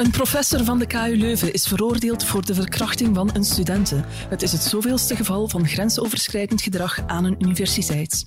[0.00, 4.04] Een professor van de KU Leuven is veroordeeld voor de verkrachting van een studente.
[4.28, 8.26] Het is het zoveelste geval van grensoverschrijdend gedrag aan een universiteit.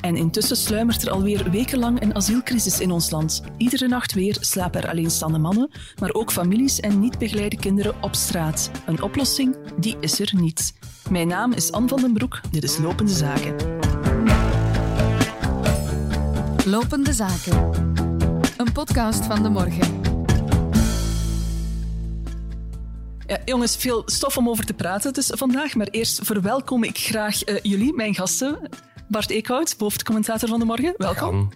[0.00, 3.42] En intussen sluimert er alweer wekenlang een asielcrisis in ons land.
[3.56, 8.14] Iedere nacht weer slapen er alleenstaande mannen, maar ook families en niet begeleide kinderen op
[8.14, 8.70] straat.
[8.86, 10.74] Een oplossing, die is er niet.
[11.10, 13.54] Mijn naam is Anne van den Broek, dit is Lopende Zaken.
[16.64, 17.70] Lopende Zaken.
[18.56, 20.05] Een podcast van de morgen.
[23.26, 25.74] Ja, jongens, veel stof om over te praten dus vandaag.
[25.74, 28.68] Maar eerst verwelkom ik graag uh, jullie, mijn gasten.
[29.08, 30.94] Bart Eekhout, hoofdcommentator van de morgen.
[30.96, 31.50] Welkom.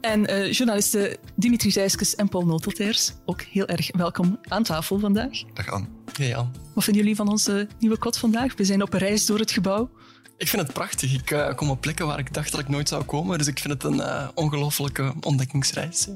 [0.00, 3.12] En uh, journalisten Dimitri Zijskes en Paul Notelters.
[3.24, 5.42] Ook heel erg welkom aan tafel vandaag.
[5.54, 5.86] Dag Anne.
[6.12, 6.54] Hey Jan.
[6.74, 8.56] Wat vinden jullie van onze nieuwe kot vandaag?
[8.56, 9.90] We zijn op reis door het gebouw.
[10.36, 11.14] Ik vind het prachtig.
[11.14, 13.38] Ik uh, kom op plekken waar ik dacht dat ik nooit zou komen.
[13.38, 16.08] Dus ik vind het een uh, ongelofelijke ontdekkingsreis.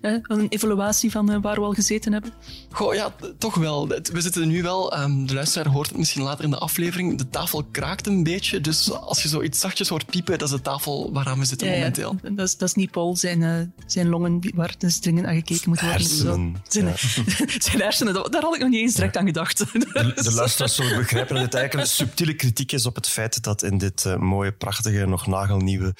[0.00, 2.32] Een evaluatie van waar we al gezeten hebben?
[2.70, 3.88] Goh, ja, toch wel.
[3.88, 7.28] We zitten nu wel, um, de luisteraar hoort het misschien later in de aflevering, de
[7.30, 8.60] tafel kraakt een beetje.
[8.60, 11.74] Dus als je zoiets zachtjes hoort piepen, dat is de tafel waaraan we zitten ja,
[11.74, 12.16] momenteel.
[12.22, 15.68] Ja, dat, is, dat is niet Paul, zijn, zijn longen waar dus dringend aan gekeken
[15.68, 15.98] moet worden.
[15.98, 16.56] Hersenen.
[16.68, 16.94] Zijn,
[17.68, 19.58] zijn hersenen, daar had ik nog niet eens direct aan gedacht.
[19.58, 23.42] De, de luisteraars zullen begrijpen dat het eigenlijk een subtiele kritiek is op het feit
[23.42, 25.94] dat in dit uh, mooie, prachtige, nog nagelnieuwe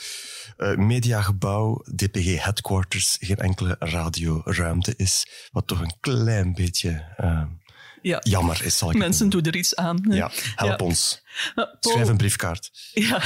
[0.76, 5.26] mediagebouw, DPG Headquarters, geen enkele radioruimte is.
[5.52, 7.42] Wat toch een klein beetje uh,
[8.02, 8.20] ja.
[8.22, 10.06] jammer is, zal ik Mensen doen er iets aan.
[10.08, 10.86] Ja, help ja.
[10.86, 11.22] ons.
[11.54, 12.70] Paul, Schrijf een briefkaart.
[12.92, 13.22] Ja.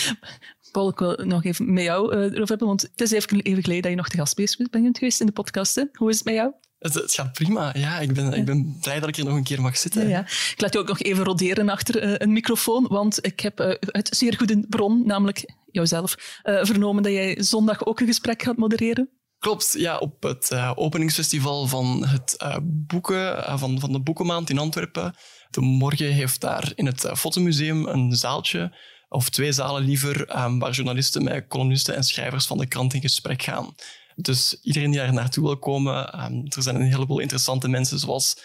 [0.72, 3.62] Paul, ik wil nog even met jou uh, erover hebben, want het is even, even
[3.62, 4.36] geleden dat je nog te gast
[4.70, 5.74] bent geweest in de podcast.
[5.74, 5.84] Hè?
[5.92, 6.52] Hoe is het met jou?
[6.78, 7.72] Het, het, gaat prima.
[7.76, 10.02] Ja, ik ben, ik ben blij dat ik hier nog een keer mag zitten.
[10.02, 10.20] Ja, ja.
[10.20, 13.70] Ik laat je ook nog even roderen achter uh, een microfoon, want ik heb uh,
[13.80, 18.56] uit zeer goede bron, namelijk jouzelf, uh, vernomen dat jij zondag ook een gesprek gaat
[18.56, 19.08] modereren.
[19.44, 24.50] Klopt, ja, op het uh, openingsfestival van, het, uh, boeken, uh, van, van de Boekenmaand
[24.50, 25.14] in Antwerpen.
[25.50, 28.76] De morgen heeft daar in het Fotomuseum een zaaltje,
[29.08, 33.00] of twee zalen liever, um, waar journalisten met columnisten en schrijvers van de krant in
[33.00, 33.74] gesprek gaan.
[34.16, 38.36] Dus iedereen die daar naartoe wil komen, um, er zijn een heleboel interessante mensen zoals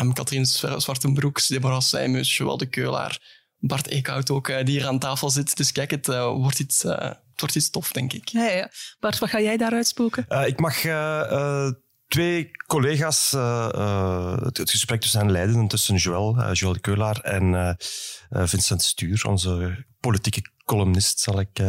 [0.00, 5.30] um, Katrien Zwartenbroeks, Deborah Seimus, Joël de Keulaar, Bart Eekhout ook, die hier aan tafel
[5.30, 5.56] zit.
[5.56, 6.84] Dus kijk, het wordt iets
[7.42, 8.28] wordt iets tof, denk ik.
[8.28, 8.70] Ja, ja.
[9.00, 10.26] Bart, wat ga jij daar uitspoken?
[10.28, 10.92] Uh, ik mag uh,
[11.30, 11.70] uh,
[12.08, 13.30] twee collega's
[14.44, 17.76] het, het, gesprek tussen hen leiden, tussen Joël, Joël de Keulaar en
[18.30, 21.62] Vincent Stuur, onze politieke columnist, zal ik,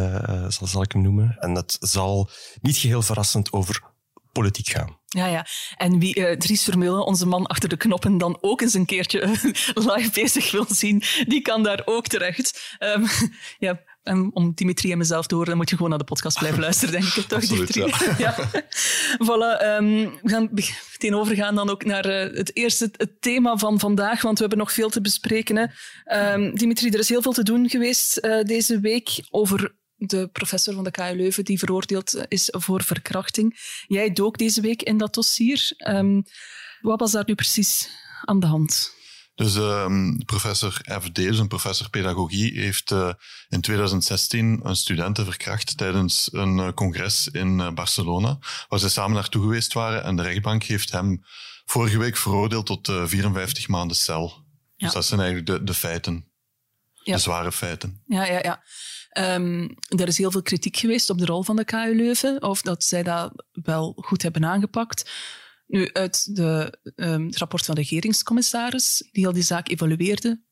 [0.48, 1.36] zal, zal ik hem noemen.
[1.38, 2.30] En dat zal
[2.60, 3.82] niet geheel verrassend over
[4.34, 4.98] politiek gaan.
[5.14, 5.46] Ja, ja.
[5.76, 9.26] En wie uh, Dries Vermeulen, onze man achter de knoppen, dan ook eens een keertje
[9.90, 12.76] live bezig wil zien, die kan daar ook terecht.
[12.78, 13.06] Um,
[13.66, 16.38] ja, um, om Dimitri en mezelf te horen, dan moet je gewoon naar de podcast
[16.38, 17.26] blijven luisteren, denk ik.
[17.26, 18.06] Toch, Absoluut, Dimitri?
[18.18, 18.34] Ja.
[18.38, 18.62] ja.
[19.18, 23.78] voilà, um, we gaan meteen overgaan dan ook naar uh, het eerste het thema van
[23.78, 25.56] vandaag, want we hebben nog veel te bespreken.
[25.56, 26.50] Hè.
[26.52, 30.84] Dimitri, er is heel veel te doen geweest uh, deze week over de professor van
[30.84, 33.58] de KU Leuven die veroordeeld is voor verkrachting.
[33.86, 35.72] Jij dook deze week in dat dossier.
[35.88, 36.22] Um,
[36.80, 37.90] wat was daar nu precies
[38.24, 38.92] aan de hand?
[39.34, 41.10] Dus um, professor F.
[41.12, 43.12] Deels, een professor pedagogie, heeft uh,
[43.48, 49.14] in 2016 een studenten verkracht tijdens een uh, congres in uh, Barcelona, waar ze samen
[49.14, 50.04] naartoe geweest waren.
[50.04, 51.24] En de rechtbank heeft hem
[51.64, 54.44] vorige week veroordeeld tot 54 maanden cel.
[54.76, 54.84] Ja.
[54.84, 56.32] Dus dat zijn eigenlijk de, de feiten.
[57.02, 57.14] Ja.
[57.14, 58.02] De zware feiten.
[58.06, 58.62] Ja, ja, ja.
[59.34, 62.62] Um, er is heel veel kritiek geweest op de rol van de KU Leuven, of
[62.62, 65.10] dat zij dat wel goed hebben aangepakt.
[65.74, 70.42] Nu, uit de, um, het rapport van de regeringscommissaris, die al die zaak evalueerde,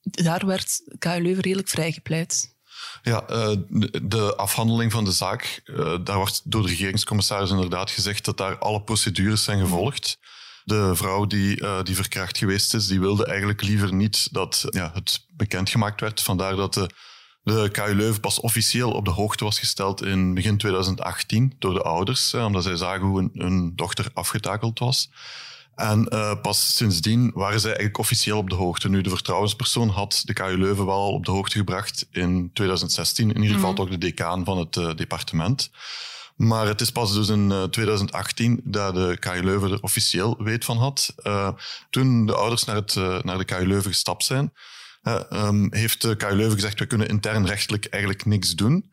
[0.00, 2.56] daar werd KU Leuven redelijk vrijgepleit.
[3.02, 3.56] Ja, uh,
[4.02, 8.58] de afhandeling van de zaak, uh, daar wordt door de regeringscommissaris inderdaad gezegd dat daar
[8.58, 10.18] alle procedures zijn gevolgd.
[10.64, 14.90] De vrouw die, uh, die verkracht geweest is, die wilde eigenlijk liever niet dat ja,
[14.94, 16.22] het bekendgemaakt werd.
[16.22, 16.90] Vandaar dat de
[17.46, 21.82] de KU Leuven pas officieel op de hoogte was gesteld in begin 2018 door de
[21.82, 25.10] ouders, omdat zij zagen hoe hun, dochter afgetakeld was.
[25.74, 28.88] En uh, pas sindsdien waren zij eigenlijk officieel op de hoogte.
[28.88, 33.28] Nu, de vertrouwenspersoon had de KU Leuven wel op de hoogte gebracht in 2016.
[33.28, 33.84] In ieder geval mm -hmm.
[33.84, 35.70] toch de decaan van het uh, departement.
[36.36, 40.64] Maar het is pas dus in uh, 2018 dat de KU Leuven er officieel weet
[40.64, 41.14] van had.
[41.90, 42.94] toen de ouders naar, het,
[43.24, 44.52] naar de KU Leuven gestapt zijn,
[45.30, 48.90] um, heeft de KU Leuven gezegd, we kunnen intern rechtelijk eigenlijk niks doen.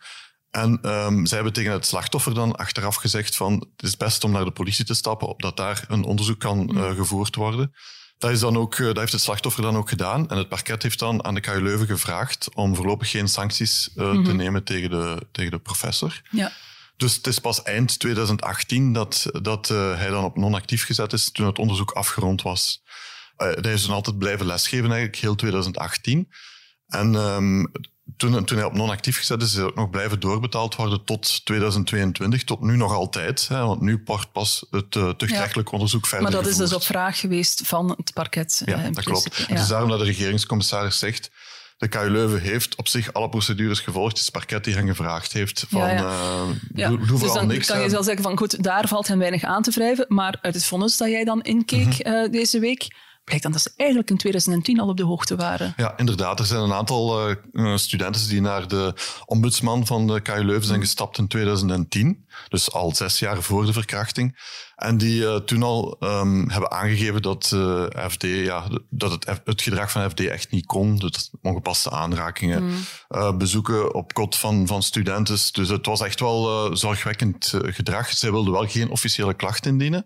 [0.52, 4.32] En um, zij hebben tegen het slachtoffer dan achteraf gezegd van het is best om
[4.32, 7.74] naar de politie te stappen, opdat daar een onderzoek kan uh, gevoerd worden.
[8.18, 10.30] Dat, is dan ook, dat heeft het slachtoffer dan ook gedaan.
[10.30, 14.06] En het parket heeft dan aan de KU Leuven gevraagd om voorlopig geen sancties uh,
[14.06, 14.24] mm -hmm.
[14.24, 16.22] te nemen tegen de, tegen de professor.
[16.30, 16.52] Ja.
[16.98, 21.32] Dus het is pas eind 2018 dat, dat uh, hij dan op non-actief gezet is
[21.32, 22.83] toen het onderzoek afgerond was.
[23.38, 26.30] Hij is dan altijd blijven lesgeven, eigenlijk heel 2018.
[26.88, 27.72] En um,
[28.18, 31.46] toen, toen hij op non-actief gezet is, is hij ook nog blijven doorbetaald worden tot
[31.46, 33.48] 2022, tot nu nog altijd.
[33.48, 35.74] Hè, want nu wordt pas het uh, tuchtrechtelijk ja.
[35.74, 36.64] onderzoek verder Maar dat gevoerd.
[36.64, 38.62] is dus op vraag geweest van het parket.
[38.66, 39.36] Ja, uh, dat klopt.
[39.36, 39.46] Ja.
[39.48, 41.32] Het is daarom dat de regeringscommissaris zegt
[41.78, 44.10] de KU Leuven heeft op zich alle procedures gevolgd.
[44.10, 45.82] Het is het parket die hen gevraagd heeft van...
[45.82, 46.04] Ja, ja.
[46.04, 46.42] Uh,
[46.74, 46.90] ja.
[46.90, 49.44] Doe, doe dus dan niks kan je zelf zeggen van goed, daar valt hen weinig
[49.44, 50.06] aan te wrijven.
[50.08, 52.24] Maar uit het vonnis dat jij dan inkeek mm -hmm.
[52.24, 55.74] uh, deze week blijkt dan dat ze eigenlijk in 2010 al op de hoogte waren.
[55.78, 56.40] Ja, inderdaad.
[56.40, 58.94] Er zijn een aantal uh, studenten die naar de
[59.26, 62.26] ombudsman van de KU Leuven zijn gestapt in 2010.
[62.50, 64.42] Dus al zes jaar voor de verkrachting.
[64.76, 69.62] En die uh, toen al um, hebben aangegeven dat, uh, FD, ja, dat het, het,
[69.62, 70.96] gedrag van FD echt niet kon.
[70.96, 73.38] Dus ongepaste aanrakingen, mm.
[73.38, 75.38] bezoeken op kot van, van studenten.
[75.52, 78.12] Dus het was echt wel zorgwekkend gedrag.
[78.12, 80.06] Zij wilden wel geen officiële klacht indienen.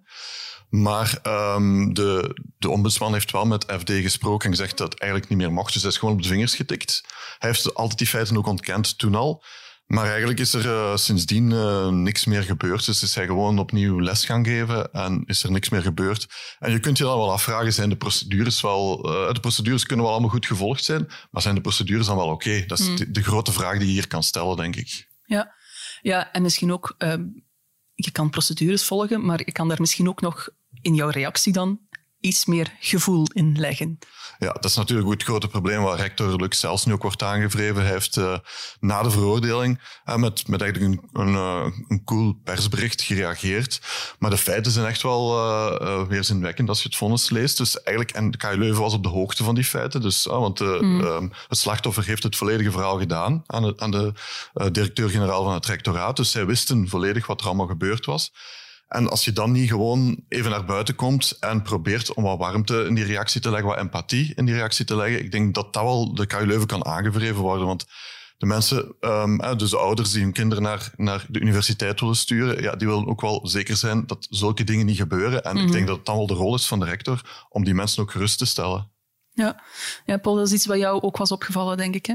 [0.69, 5.31] Maar um, de, de ombudsman heeft wel met FD gesproken en gezegd dat het eigenlijk
[5.31, 5.73] niet meer mocht.
[5.73, 7.03] Dus hij is gewoon op de vingers getikt.
[7.39, 9.43] Hij heeft altijd die feiten ook ontkend toen al.
[9.87, 12.85] Maar eigenlijk is er uh, sindsdien uh, niks meer gebeurd.
[12.85, 16.27] Dus is hij gewoon opnieuw les gaan geven en is er niks meer gebeurd.
[16.59, 19.09] En je kunt je dan wel afvragen, zijn de procedures wel...
[19.09, 22.25] Uh, de procedures kunnen wel allemaal goed gevolgd zijn, maar zijn de procedures dan wel
[22.25, 22.47] oké?
[22.47, 22.65] Okay?
[22.65, 22.95] Dat is mm.
[22.95, 25.07] de, de, grote vraag die je hier kan stellen, denk ik.
[25.25, 25.53] Ja,
[26.01, 26.95] ja en misschien ook...
[27.93, 30.49] je kan procedures volgen, maar je kan daar misschien ook nog
[30.87, 31.79] in jouw reactie dan
[32.19, 33.99] iets meer gevoel in leggen.
[34.39, 37.81] Ja, dat is natuurlijk het grote probleem waar rector Lux zelfs nu ook wordt aangevreven.
[37.81, 38.37] Hij heeft uh,
[38.79, 43.81] na de veroordeling uh, met, met eigenlijk een, een, uh, een cool persbericht gereageerd.
[44.19, 47.57] Maar de feiten zijn echt wel weerzinwekkend als je het vonnis leest.
[47.57, 50.01] Dus eigenlijk, en KU Leuven was op de hoogte van die feiten.
[50.01, 51.01] Dus, want mm.
[51.01, 54.13] um, het slachtoffer heeft het volledige verhaal gedaan aan de, aan de
[54.71, 56.15] directeur-generaal van het rectoraat.
[56.15, 58.31] Dus zij wisten volledig wat er allemaal gebeurd was.
[58.87, 62.83] En als je dan niet gewoon even naar buiten komt en probeert om wat warmte
[62.83, 65.73] in die reactie te leggen, wat empathie in die reactie te leggen, ik denk dat
[65.73, 67.67] dat wel de KU Leuven kan aangevreven worden.
[67.67, 67.85] Want
[68.37, 72.61] de mensen, um, dus de ouders die hun kinderen naar, naar de universiteit willen sturen,
[72.61, 75.43] ja, die willen ook wel zeker zijn dat zulke dingen niet gebeuren.
[75.43, 75.65] En mm -hmm.
[75.65, 78.01] ik denk dat het dan wel de rol is van de rector om die mensen
[78.01, 78.91] ook gerust te stellen.
[79.29, 79.63] Ja,
[80.05, 82.05] ja Paul, dat is iets wat jou ook was opgevallen, denk ik.
[82.05, 82.13] Hè?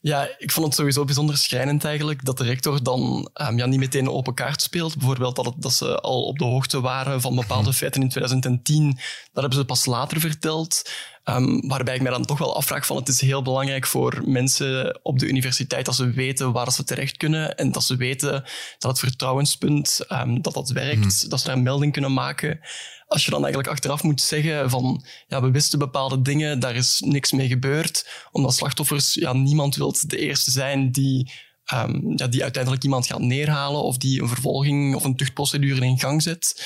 [0.00, 3.78] Ja, ik vond het sowieso bijzonder schrijnend eigenlijk dat de rector dan um, ja, niet
[3.78, 4.96] meteen een open kaart speelt.
[4.96, 8.86] Bijvoorbeeld dat, het, dat ze al op de hoogte waren van bepaalde feiten in 2010.
[8.94, 8.98] Dat
[9.32, 10.90] hebben ze pas later verteld.
[11.30, 15.00] Um, waarbij ik mij dan toch wel afvraag van het is heel belangrijk voor mensen
[15.02, 18.44] op de universiteit dat ze weten waar ze terecht kunnen en dat ze weten
[18.78, 21.28] dat het vertrouwenspunt, um, dat dat werkt, mm.
[21.28, 22.60] dat ze daar een melding kunnen maken
[23.10, 27.00] als je dan eigenlijk achteraf moet zeggen van ja, we wisten bepaalde dingen, daar is
[27.04, 31.32] niks mee gebeurd, omdat slachtoffers, ja, niemand wil de eerste zijn die,
[31.74, 35.98] um, ja, die uiteindelijk iemand gaat neerhalen of die een vervolging of een tuchtprocedure in
[35.98, 36.64] gang zet.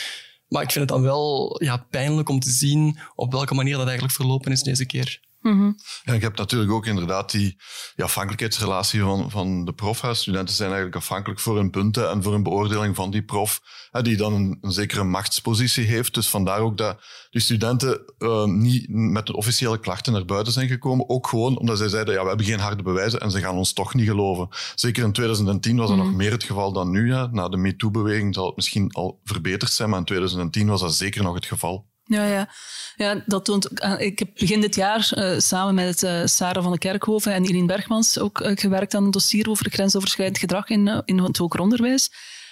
[0.54, 3.84] Maar ik vind het dan wel ja, pijnlijk om te zien op welke manier dat
[3.84, 5.20] eigenlijk verlopen is deze keer.
[5.44, 5.76] Mm -hmm.
[6.02, 7.56] Ja, ik heb natuurlijk ook inderdaad die,
[7.94, 10.00] die afhankelijkheidsrelatie van, van de prof.
[10.00, 10.14] Hè.
[10.14, 13.60] Studenten zijn eigenlijk afhankelijk voor hun punten en voor een beoordeling van die prof,
[13.90, 16.14] hè, die dan een, een, zekere machtspositie heeft.
[16.14, 17.00] Dus vandaar ook dat
[17.30, 21.08] die studenten uh, niet met een officiële klachten naar buiten zijn gekomen.
[21.08, 23.72] Ook gewoon omdat zij zeiden, ja, we hebben geen harde bewijzen en ze gaan ons
[23.72, 24.48] toch niet geloven.
[24.74, 26.10] Zeker in 2010 was dat mm -hmm.
[26.10, 27.14] nog meer het geval dan nu.
[27.14, 27.28] Hè.
[27.28, 31.22] Na de MeToo-beweging zal het misschien al verbeterd zijn, maar in 2010 was dat zeker
[31.22, 31.92] nog het geval.
[32.04, 32.48] Ja, ja.
[32.96, 33.68] ja, dat toont.
[33.98, 37.66] Ik heb begin dit jaar uh, samen met uh, Sarah van de Kerkhoven en Irene
[37.66, 42.10] Bergmans ook gewerkt aan een dossier over grensoverschrijdend gedrag in, in het hoger onderwijs.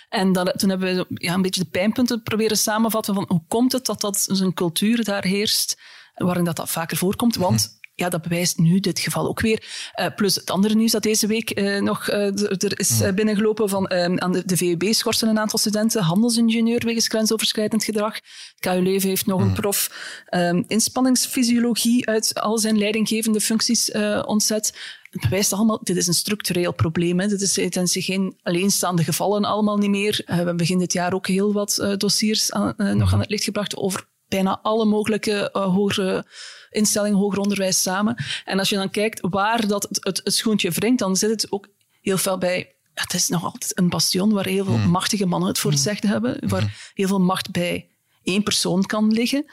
[0.08, 3.72] En dat, toen hebben we ja, een beetje de pijnpunten proberen samenvatten van hoe komt
[3.72, 5.80] het dat dat een cultuur daar heerst
[6.14, 7.36] waarin dat, dat vaker voorkomt.
[7.36, 9.90] Want ja, dat bewijst nu dit geval ook weer.
[10.00, 13.90] Uh, plus het andere nieuws dat deze week uh, nog uh, er is binnengelopen van
[14.20, 18.18] aan de, de VUB schorsen een aantal studenten handelsingenieur wegens grensoverschrijdend gedrag.
[18.58, 19.90] KU Leuven heeft nog een prof
[20.30, 23.90] um, inspanningsfysiologie uit al zijn leidinggevende functies
[24.24, 24.78] ontzet.
[25.10, 27.20] Het bewijst allemaal, dit is een structureel probleem.
[27.20, 27.28] Hè.
[27.28, 30.22] Dit is, het zijn geen alleenstaande gevallen allemaal niet meer.
[30.26, 33.76] we hebben begin dit jaar ook heel wat dossiers aan, nog aan het licht gebracht
[33.76, 36.26] over bijna alle mogelijke hogere
[36.70, 38.24] instellingen hoger onderwijs samen.
[38.44, 41.52] En als je dan kijkt waar dat het, het, het schoentje wringt, dan zit het
[41.52, 41.68] ook
[42.00, 44.90] heel veel bij het is nog altijd een bastion waar heel veel mm.
[44.90, 46.70] machtige mannen het voor het zeggen hebben, waar mm.
[46.94, 47.90] heel veel macht bij
[48.22, 49.50] één persoon kan liggen,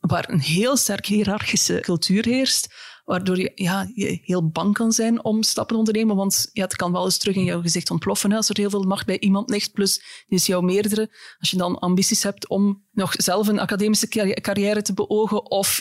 [0.00, 2.74] waar een heel sterk hiërarchische cultuur heerst,
[3.06, 6.76] waardoor je, ja, je heel bang kan zijn om stappen te ondernemen, want ja, het
[6.76, 9.50] kan wel eens terug in jouw gezicht ontploffen als er heel veel macht bij iemand
[9.50, 11.10] ligt, plus is jouw meerdere.
[11.38, 14.08] Als je dan ambities hebt om nog zelf een academische
[14.40, 15.80] carrière te beogen of,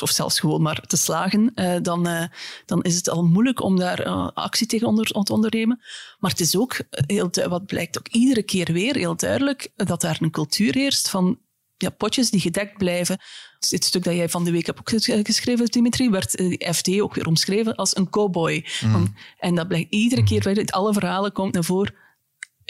[0.00, 2.24] of zelfs gewoon maar te slagen, eh, dan, eh,
[2.66, 5.80] dan is het al moeilijk om daar uh, actie tegen te ondernemen.
[6.18, 10.18] Maar het is ook, heel, wat blijkt ook iedere keer weer heel duidelijk, dat daar
[10.20, 11.38] een cultuur heerst van
[11.76, 13.18] ja, potjes die gedekt blijven.
[13.58, 14.90] Dit stuk dat jij van de week hebt ook
[15.26, 18.66] geschreven, Dimitri, werd de FD ook weer omschreven als een cowboy.
[18.80, 19.14] Mm.
[19.38, 20.56] En dat blijkt iedere keer, mm.
[20.56, 21.94] uit alle verhalen komt naar voren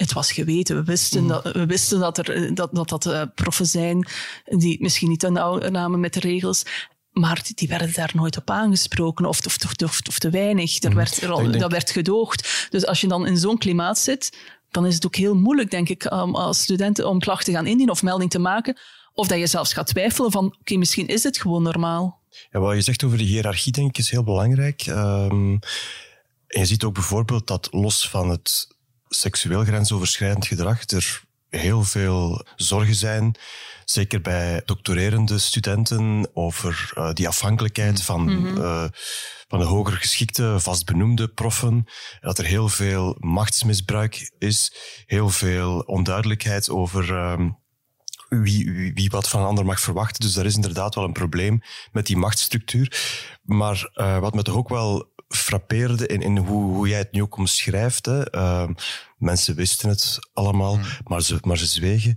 [0.00, 0.76] het was geweten.
[0.76, 1.28] We wisten, mm.
[1.28, 4.08] dat, we wisten dat, er, dat dat, dat uh, proffen zijn
[4.44, 6.62] die misschien niet te nauw namen met de regels.
[7.12, 10.82] Maar die werden daar nooit op aangesproken of, of, of, of te weinig.
[10.82, 12.68] Er werd, er, dat werd gedoogd.
[12.70, 14.38] Dus als je dan in zo'n klimaat zit,
[14.70, 17.66] dan is het ook heel moeilijk, denk ik, um, als studenten om klachten te gaan
[17.66, 18.78] indienen of melding te maken.
[19.18, 22.20] Of dat je zelfs gaat twijfelen van, oké, misschien is het gewoon normaal.
[22.50, 24.86] Ja, wat je zegt over de hiërarchie, denk ik, is heel belangrijk.
[24.86, 25.58] Um,
[26.46, 28.68] en je ziet ook bijvoorbeeld dat los van het
[29.08, 33.34] seksueel grensoverschrijdend gedrag er heel veel zorgen zijn,
[33.84, 38.56] zeker bij doctorerende studenten, over uh, die afhankelijkheid van, mm -hmm.
[38.56, 38.84] uh,
[39.48, 41.84] van de hoger geschikte, vastbenoemde proffen.
[42.20, 44.72] Dat er heel veel machtsmisbruik is,
[45.06, 47.50] heel veel onduidelijkheid over uh,
[48.28, 50.20] wie, wie, wie, wat van een ander mag verwachten.
[50.20, 52.96] Dus daar is inderdaad wel een probleem met die machtsstructuur.
[53.42, 57.22] Maar uh, wat me toch ook wel frappeerde in, in hoe, hoe jij het nu
[57.22, 58.06] ook omschrijft.
[58.06, 58.34] Hè.
[58.34, 58.68] Uh,
[59.16, 60.84] mensen wisten het allemaal, mm.
[61.04, 62.16] maar, ze, maar ze zwegen.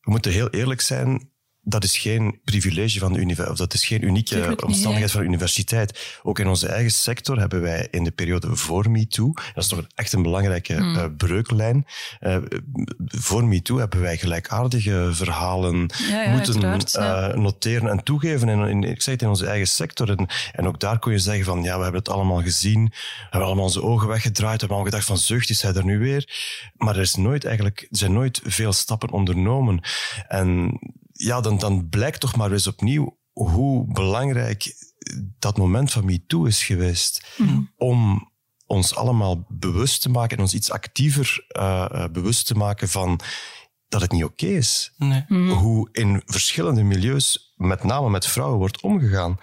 [0.00, 1.29] We moeten heel eerlijk zijn
[1.70, 5.26] dat is geen privilege van de universiteit, of dat is geen unieke omstandigheid van de
[5.26, 6.18] universiteit.
[6.22, 9.86] Ook in onze eigen sector hebben wij in de periode voor MeToo, dat is toch
[9.94, 10.96] echt een belangrijke hmm.
[10.96, 11.86] uh, breuklijn,
[12.20, 12.36] uh,
[13.06, 16.62] voor MeToo hebben wij gelijkaardige verhalen ja, ja, moeten
[16.98, 18.48] uh, noteren en toegeven.
[18.48, 20.10] In, in, ik zeg het in onze eigen sector.
[20.10, 23.22] En, en, ook daar kon je zeggen van, ja, we hebben het allemaal gezien, we
[23.22, 25.98] hebben allemaal onze ogen weggedraaid, we hebben allemaal gedacht van, zucht, is hij er nu
[25.98, 26.28] weer?
[26.76, 29.80] Maar er, is nooit eigenlijk, er zijn nooit veel stappen ondernomen.
[30.28, 30.78] En
[31.20, 34.74] ja, dan, dan blijkt toch maar eens opnieuw hoe belangrijk
[35.38, 37.34] dat moment van MeToo is geweest.
[37.36, 37.60] Mhm.
[37.76, 38.30] Om
[38.66, 43.20] ons allemaal bewust te maken en ons iets actiever uh, bewust te maken van
[43.88, 44.92] dat het niet oké is.
[44.96, 45.24] Nee.
[45.28, 45.48] Mhm.
[45.48, 49.38] Hoe in verschillende milieus, met name met vrouwen, wordt omgegaan.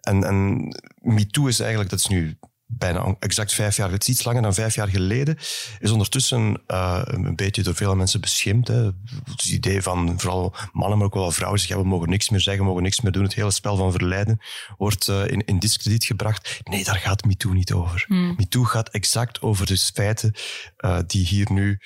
[0.00, 0.68] En, en
[1.00, 2.38] MeToo is eigenlijk, dat is nu
[2.78, 5.38] bijna exact vijf jaar, het is iets langer dan vijf jaar geleden,
[5.78, 8.68] is ondertussen uh, een beetje door veel mensen beschimd.
[8.68, 8.90] Hè.
[9.24, 12.40] Het idee van vooral mannen, maar ook wel vrouwen zeggen, ja, we mogen niks meer
[12.40, 13.22] zeggen, we mogen niks meer doen.
[13.22, 14.40] Het hele spel van verleiden
[14.76, 16.60] wordt uh, in, in discrediet gebracht.
[16.64, 18.04] Nee, daar gaat MeToo niet over.
[18.06, 18.34] Hmm.
[18.36, 20.34] MeToo gaat exact over de feiten
[20.78, 21.78] uh, die hier nu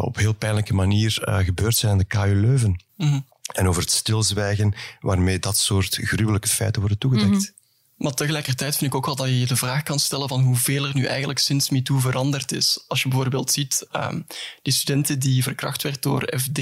[0.00, 2.84] op heel pijnlijke manier gebeurd zijn aan de KU Leuven.
[2.96, 3.26] Hmm.
[3.54, 7.30] En over het stilzwijgen waarmee dat soort gruwelijke feiten worden toegedekt.
[7.30, 7.56] Hmm.
[7.98, 10.84] Maar tegelijkertijd vind ik ook wel dat je je de vraag kan stellen van hoeveel
[10.84, 12.84] er nu eigenlijk sinds MeToo veranderd is.
[12.88, 14.26] Als je bijvoorbeeld ziet, um,
[14.62, 16.60] die studenten die verkracht werd door FD,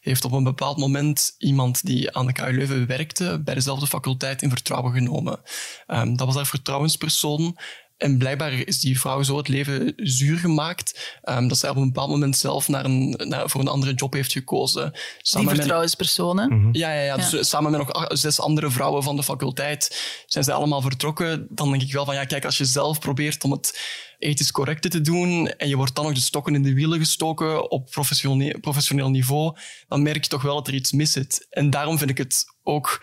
[0.00, 4.42] heeft op een bepaald moment iemand die aan de KU Leuven werkte, bij dezelfde faculteit
[4.42, 5.40] in vertrouwen genomen.
[5.86, 7.56] Um, dat was haar vertrouwenspersoon.
[8.00, 11.84] En blijkbaar is die vrouw zo het leven zuur gemaakt um, dat zij op een
[11.84, 14.92] bepaald moment zelf naar een, naar, voor een andere job heeft gekozen.
[15.22, 16.58] Samen die vertrouwenspersonen?
[16.58, 16.68] Mhm.
[16.72, 20.54] Ja, ja, ja, Dus samen met nog zes andere vrouwen van de faculteit zijn zij
[20.54, 21.46] allemaal vertrokken.
[21.50, 23.80] Dan denk ik wel van, ja, kijk, als je zelf probeert om het
[24.18, 27.70] ethisch correcte te doen en je wordt dan nog de stokken in de wielen gestoken
[27.70, 29.56] op professioneel, professioneel niveau,
[29.88, 31.46] dan merk je toch wel dat er iets mis zit.
[31.50, 33.00] En daarom vind ik het ook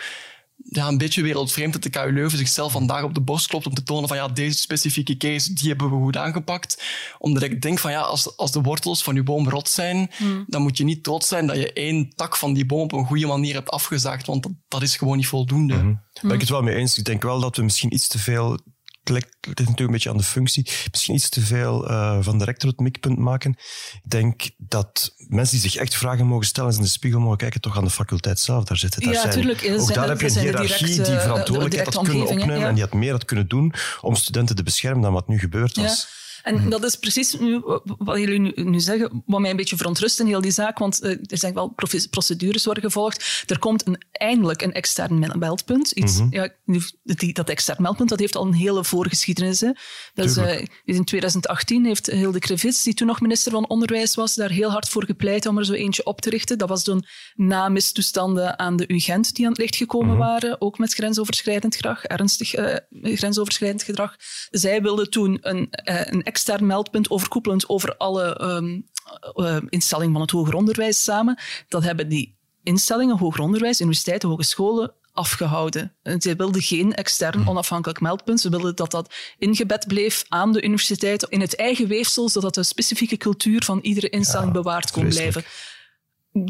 [0.64, 3.74] ja, een beetje wereldvreemd dat de KU Leuven zichzelf vandaag op de borst klopt om
[3.74, 6.84] te tonen van ja, deze specifieke case, die hebben we goed aangepakt.
[7.18, 10.46] Omdat ik denk van ja, als, als de wortels van je boom rot zijn, hmm.
[10.48, 13.06] dan moet je niet trots zijn dat je één tak van die boom op een
[13.06, 15.74] goede manier hebt afgezaagd, want dat, dat is gewoon niet voldoende.
[15.74, 16.02] Mm -hmm.
[16.22, 16.98] Ben ik het wel mee eens.
[16.98, 18.60] Ik denk wel dat we misschien iets te veel
[19.10, 20.70] het ligt natuurlijk een beetje aan de functie.
[20.92, 23.52] Misschien iets te veel uh, van de rector het mikpunt maken.
[23.52, 27.38] Ik denk dat mensen die zich echt vragen mogen stellen en in de spiegel mogen
[27.38, 28.64] kijken, toch aan de faculteit zelf.
[28.64, 29.02] Daar zitten.
[29.02, 29.80] Daar ja, zijn, tuurlijk.
[29.80, 33.12] Ook daar heb je een hiërarchie die verantwoordelijkheid had kunnen opnemen en die had meer
[33.12, 36.26] had kunnen doen om studenten te beschermen dan wat nu gebeurd was.
[36.48, 36.70] En mhm.
[36.70, 40.26] dat is precies nu, wat jullie nu, nu, zeggen, wat mij een beetje verontrust in
[40.26, 41.74] heel die zaak, want uh, er zijn wel
[42.10, 43.44] procedures worden gevolgd.
[43.46, 45.92] Er komt een, eindelijk een extern meldpunt.
[45.92, 46.50] Iets, mm ja,
[47.04, 49.60] die, dat extern meldpunt dat heeft al een hele voorgeschiedenis.
[49.60, 49.72] Hè.
[50.14, 54.50] Dus, uh, in 2018 heeft Hilde Krevits, die toen nog minister van Onderwijs was, daar
[54.50, 56.58] heel hard voor gepleit om er zo eentje op te richten.
[56.58, 60.22] Dat was toen na mistoestanden aan de UGent die aan het licht gekomen mm -hmm.
[60.28, 64.16] waren, ook met grensoverschrijdend gedrag, ernstig uh, grensoverschrijdend gedrag.
[64.50, 65.68] Zij wilde toen een,
[66.14, 68.86] een extern meldpunt overkoepelend over alle um,
[69.36, 71.40] uh, instellingen van het hoger onderwijs samen.
[71.68, 75.96] Dat hebben die instellingen, hoger onderwijs, universiteiten, hogescholen, afgehouden.
[76.04, 78.40] En zij wilden geen extern onafhankelijk meldpunt.
[78.40, 82.64] Ze wilden dat dat ingebed bleef aan de universiteit in het eigen weefsel, zodat de
[82.64, 85.32] specifieke cultuur van iedere instelling bewaard kon vreselijk.
[85.32, 85.52] blijven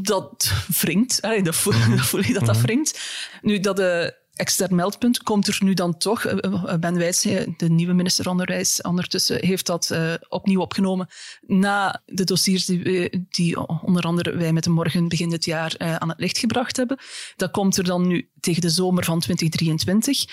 [0.04, 0.52] dat
[0.82, 1.22] wringt.
[1.22, 3.00] Allee, Dat voel, dat voel je dat dat wringt.
[3.42, 6.26] Nu, dat de extern meldpunt komt er nu dan toch.
[6.26, 11.08] Eh, eh, Ben Wijts, eh, de nieuwe minister Onderwijs, ondertussen heeft dat eh, opnieuw opgenomen
[11.42, 15.96] na de dossiers die, die onder andere wij met de morgen begin dit jaar eh,
[15.96, 16.98] aan het licht gebracht hebben.
[17.36, 20.26] Dat komt er dan nu tegen de zomer van 2023.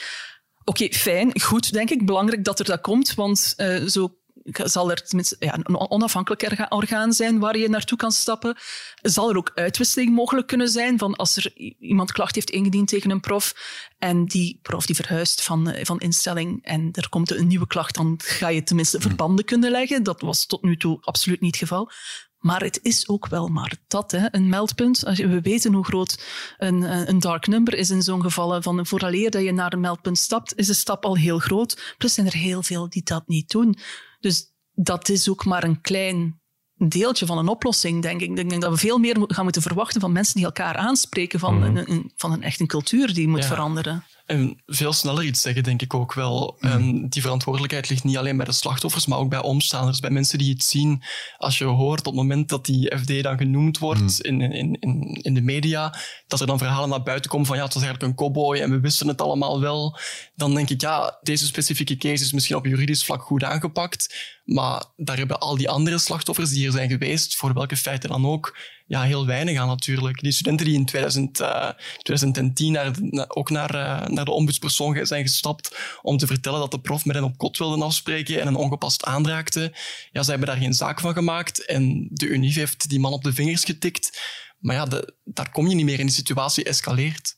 [0.65, 2.07] Oké, fijn, goed, denk ik.
[2.07, 6.43] Belangrijk dat er dat komt, want eh, zo zal er tenminste ja, een on- onafhankelijk
[6.43, 8.57] orga- orgaan zijn waar je naartoe kan stappen.
[9.03, 13.11] Zal er ook uitwisseling mogelijk kunnen zijn van als er iemand klacht heeft ingediend tegen
[13.11, 13.55] een prof
[13.99, 17.95] en die prof die verhuist van, eh, van instelling en er komt een nieuwe klacht,
[17.95, 20.03] dan ga je tenminste verbanden kunnen leggen.
[20.03, 21.91] Dat was tot nu toe absoluut niet het geval.
[22.39, 25.01] Maar het is ook wel maar dat, hè, een meldpunt.
[25.01, 26.25] We weten hoe groot
[26.59, 28.63] een, eh, een dark number is in zo'n gevallen.
[28.63, 31.95] Van vooraleer dat je naar een meldpunt stapt, is de stap al heel groot.
[31.99, 33.79] Plus zijn er heel veel die dat niet doen.
[34.25, 36.41] Dus dat is ook maar een klein
[36.75, 38.39] deeltje van een oplossing, denk ik.
[38.39, 41.63] Ik denk dat we veel meer gaan moeten verwachten van mensen die elkaar aanspreken van,
[41.63, 43.47] een, een- van een echt een cultuur die moet Ja.
[43.49, 44.05] veranderen.
[44.27, 46.57] En veel sneller iets zeggen, denk ik ook wel.
[46.61, 50.39] En die verantwoordelijkheid ligt niet alleen bij de slachtoffers, maar ook bij omstaanders, bij mensen
[50.39, 51.03] die het zien.
[51.39, 54.41] Als je hoort op het moment dat die FD dan genoemd wordt Mhm.
[54.41, 55.95] in, in, in, in de media,
[56.27, 58.71] dat er dan verhalen naar buiten komen van ja, het was eigenlijk een cowboy en
[58.71, 59.99] we wisten het allemaal wel.
[60.35, 64.85] Dan denk ik, ja, deze specifieke case is misschien op juridisch vlak goed aangepakt, maar
[64.97, 68.57] daar hebben al die andere slachtoffers die er zijn geweest, voor welke feiten dan ook,
[68.87, 70.21] ja, heel weinig aan natuurlijk.
[70.23, 71.71] Die studenten die in 2000, eh,
[72.03, 76.61] 2010 naar, de- na- ook naar, eh, naar de ombudspersoon zijn gestapt om te vertellen
[76.61, 79.73] dat de prof met hen op kot wilde afspreken en een ongepast aanraakte.
[80.13, 83.23] Ja, ze hebben daar geen zaak van gemaakt en de UNIF heeft die man op
[83.23, 84.21] de vingers getikt.
[84.59, 84.87] Maar ja,
[85.25, 86.07] daar kom je niet meer in.
[86.07, 87.37] Die situatie escaleert.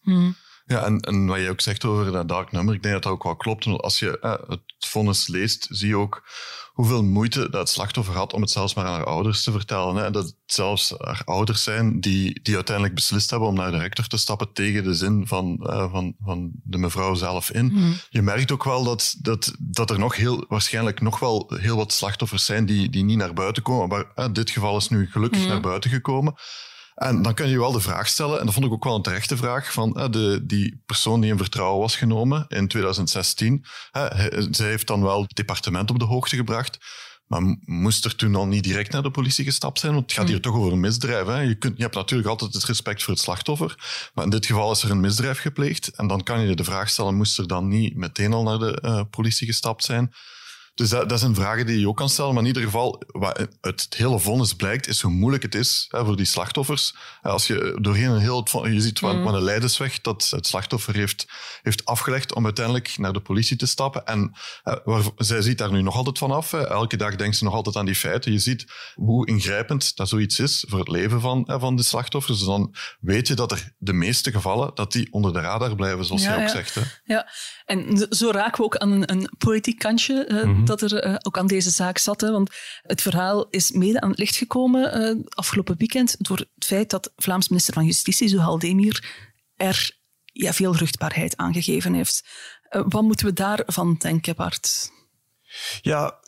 [0.66, 3.12] Ja, en, en wat je ook zegt over dat dark number, ik denk dat dat
[3.12, 3.64] ook wel klopt.
[3.64, 6.22] Want als je eh, het vonnis leest, zie je ook
[6.72, 9.96] hoeveel moeite dat het slachtoffer had om het zelfs maar aan haar ouders te vertellen.
[9.96, 10.04] Hè.
[10.04, 13.78] En dat het zelfs haar ouders zijn die, die uiteindelijk beslist hebben om naar de
[13.78, 17.94] rector te stappen tegen de zin van, eh, van, van de mevrouw zelf in.
[18.10, 21.92] Je merkt ook wel dat, dat, dat er nog heel, waarschijnlijk nog wel heel wat
[21.92, 23.88] slachtoffers zijn die, die niet naar buiten komen.
[23.88, 26.34] Maar eh, dit geval is nu gelukkig naar buiten gekomen.
[26.96, 29.02] En dan kun je wel de vraag stellen, en dat vond ik ook wel een
[29.02, 34.08] terechte vraag, van eh, de, die persoon die in vertrouwen was genomen in 2016, hè,
[34.50, 36.78] zij heeft dan wel het departement op de hoogte gebracht,
[37.26, 39.92] maar moest er toen al niet direct naar de politie gestapt zijn?
[39.92, 41.26] Want het gaat hier toch over een misdrijf.
[41.26, 41.40] Hè?
[41.40, 43.74] Je, kunt, je hebt natuurlijk altijd het respect voor het slachtoffer,
[44.14, 45.88] maar in dit geval is er een misdrijf gepleegd.
[45.88, 48.80] En dan kan je de vraag stellen, moest er dan niet meteen al naar de
[48.80, 50.12] eh, politie gestapt zijn?
[50.76, 52.32] Dus dat, dat zijn vragen die je ook kan stellen.
[52.34, 56.04] Maar in ieder geval, wat het hele vonnis blijkt, is hoe moeilijk het is hè,
[56.04, 56.94] voor die slachtoffers.
[57.22, 58.46] Hè, Als je doorheen een heel...
[58.62, 61.26] Je ziet wat, wat een leidersweg dat het slachtoffer heeft,
[61.62, 64.04] heeft afgelegd om uiteindelijk naar de politie te stappen.
[64.06, 66.50] En eh, waar, zij ziet daar nu nog altijd van af.
[66.50, 66.66] Hè.
[66.66, 68.32] Elke dag denkt ze nog altijd aan die feiten.
[68.32, 72.38] Je ziet hoe ingrijpend dat zoiets is voor het leven van, hè, van de slachtoffers.
[72.38, 76.04] Dus dan weet je dat er de meeste gevallen, dat die onder de radar blijven,
[76.04, 76.48] zoals Ja, je ook ja.
[76.48, 76.74] zegt.
[76.74, 76.80] Hè.
[77.04, 77.28] Ja,
[77.64, 81.38] en zo raken we ook aan een, een politiek kantje eh, dat er eh, ook
[81.38, 82.20] aan deze zaak zat.
[82.20, 86.64] Hè, want het verhaal is mede aan het licht gekomen eh, afgelopen weekend door het
[86.64, 89.26] feit dat Vlaams minister van Justitie, Zuhal Demir,
[89.56, 92.24] er ja, veel ruchtbaarheid aangegeven heeft.
[92.68, 94.90] Eh, wat moeten we daarvan denken, Bart?
[95.80, 96.18] Ja,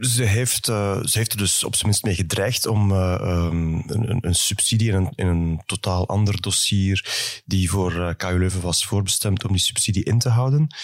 [0.00, 3.72] ze heeft, eh, ze heeft er dus op zijn minst mee gedreigd om eh, ehm,
[3.86, 7.04] een, een- subsidie in een, in een totaal ander dossier
[7.44, 10.74] die voor eh, KU Leuven was voorbestemd om die subsidie in te houden.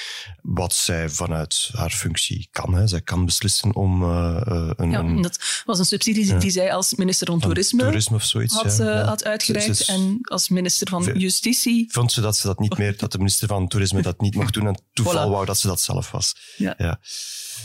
[0.42, 2.74] Wat zij vanuit haar functie kan.
[2.74, 2.86] Hè.
[2.86, 7.26] Zij kan beslissen om een, Ja, een dat was een subsidie die zij als minister
[7.26, 9.04] van Toerisme, toerisme of zoiets had, ja, ja.
[9.04, 9.68] had uitgereikt.
[9.80, 11.86] Is- En als minister van Justitie.
[11.90, 14.54] vond ze dat ze dat niet meer, dat de minister van Toerisme dat niet mocht
[14.54, 15.30] doen en toeval Voilà.
[15.30, 16.34] wou dat ze dat zelf was.
[16.56, 16.98] Ja.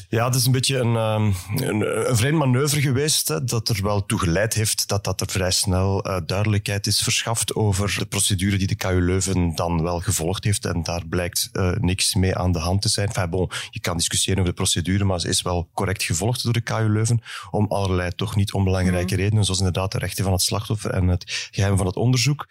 [0.10, 1.32] Ja, het is een beetje een, ehm,
[1.67, 5.30] een, een vreemd manoeuvre geweest, hè, dat er wel toe geleid heeft dat, dat er
[5.30, 9.99] vrij snel eh, duidelijkheid is verschaft over de procedure die de KU Leuven dan wel
[9.99, 10.65] gevolgd heeft.
[10.65, 13.08] En daar blijkt eh, niks mee aan de hand te zijn.
[13.08, 16.54] Enfin, bon, je kan discussiëren over de procedure, maar ze is wel correct gevolgd door
[16.54, 20.41] de KU Leuven om allerlei toch niet onbelangrijke redenen, zoals inderdaad de rechten van het
[20.41, 22.47] slachtoffer en het geheim van het onderzoek.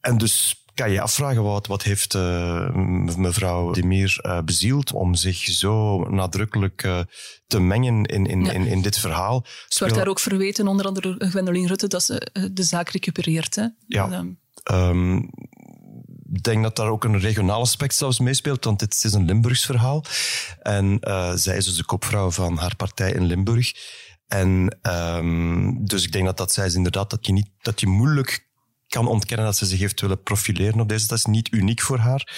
[0.00, 2.74] En dus kan je afvragen wat, wat heeft eh,
[3.16, 7.00] mevrouw Demir eh bezield om zich zo nadrukkelijk eh,
[7.46, 8.52] te mengen in, in, Ja.
[8.52, 9.36] in, in dit verhaal.
[9.36, 13.54] Het werd Speel- daar ook verweten, onder andere Gwendoline Rutte, dat ze de zaak recupereert.
[13.54, 13.66] Hè.
[13.86, 14.24] Ja.
[14.62, 15.16] Ehm,
[16.32, 19.64] ik denk dat daar ook een regionaal aspect zelfs meespeelt, want dit is een Limburgs
[19.64, 20.04] verhaal.
[20.62, 20.98] En
[21.34, 23.72] zij is dus de kopvrouw van haar partij in Limburg.
[24.26, 27.86] En ehm, dus ik denk dat dat zij is inderdaad dat je, niet, dat je
[27.86, 28.48] moeilijk
[28.94, 31.06] kan ontkennen dat ze zich heeft willen profileren op deze.
[31.06, 32.28] Dat is niet uniek voor haar.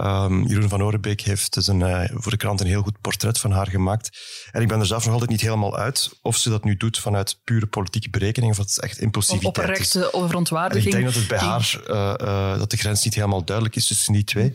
[0.00, 3.38] Um, Jeroen van Orenbeek heeft dus een, uh, voor de krant een heel goed portret
[3.38, 4.18] van haar gemaakt.
[4.52, 6.98] En ik ben er zelf nog altijd niet helemaal uit of ze dat nu doet
[6.98, 10.86] vanuit pure politieke berekening of dat is echt impulsiviteit Oprechte verontwaardiging.
[10.86, 13.86] ik denk dat het bij haar, uh, uh, dat de grens niet helemaal duidelijk is
[13.86, 14.54] tussen die twee.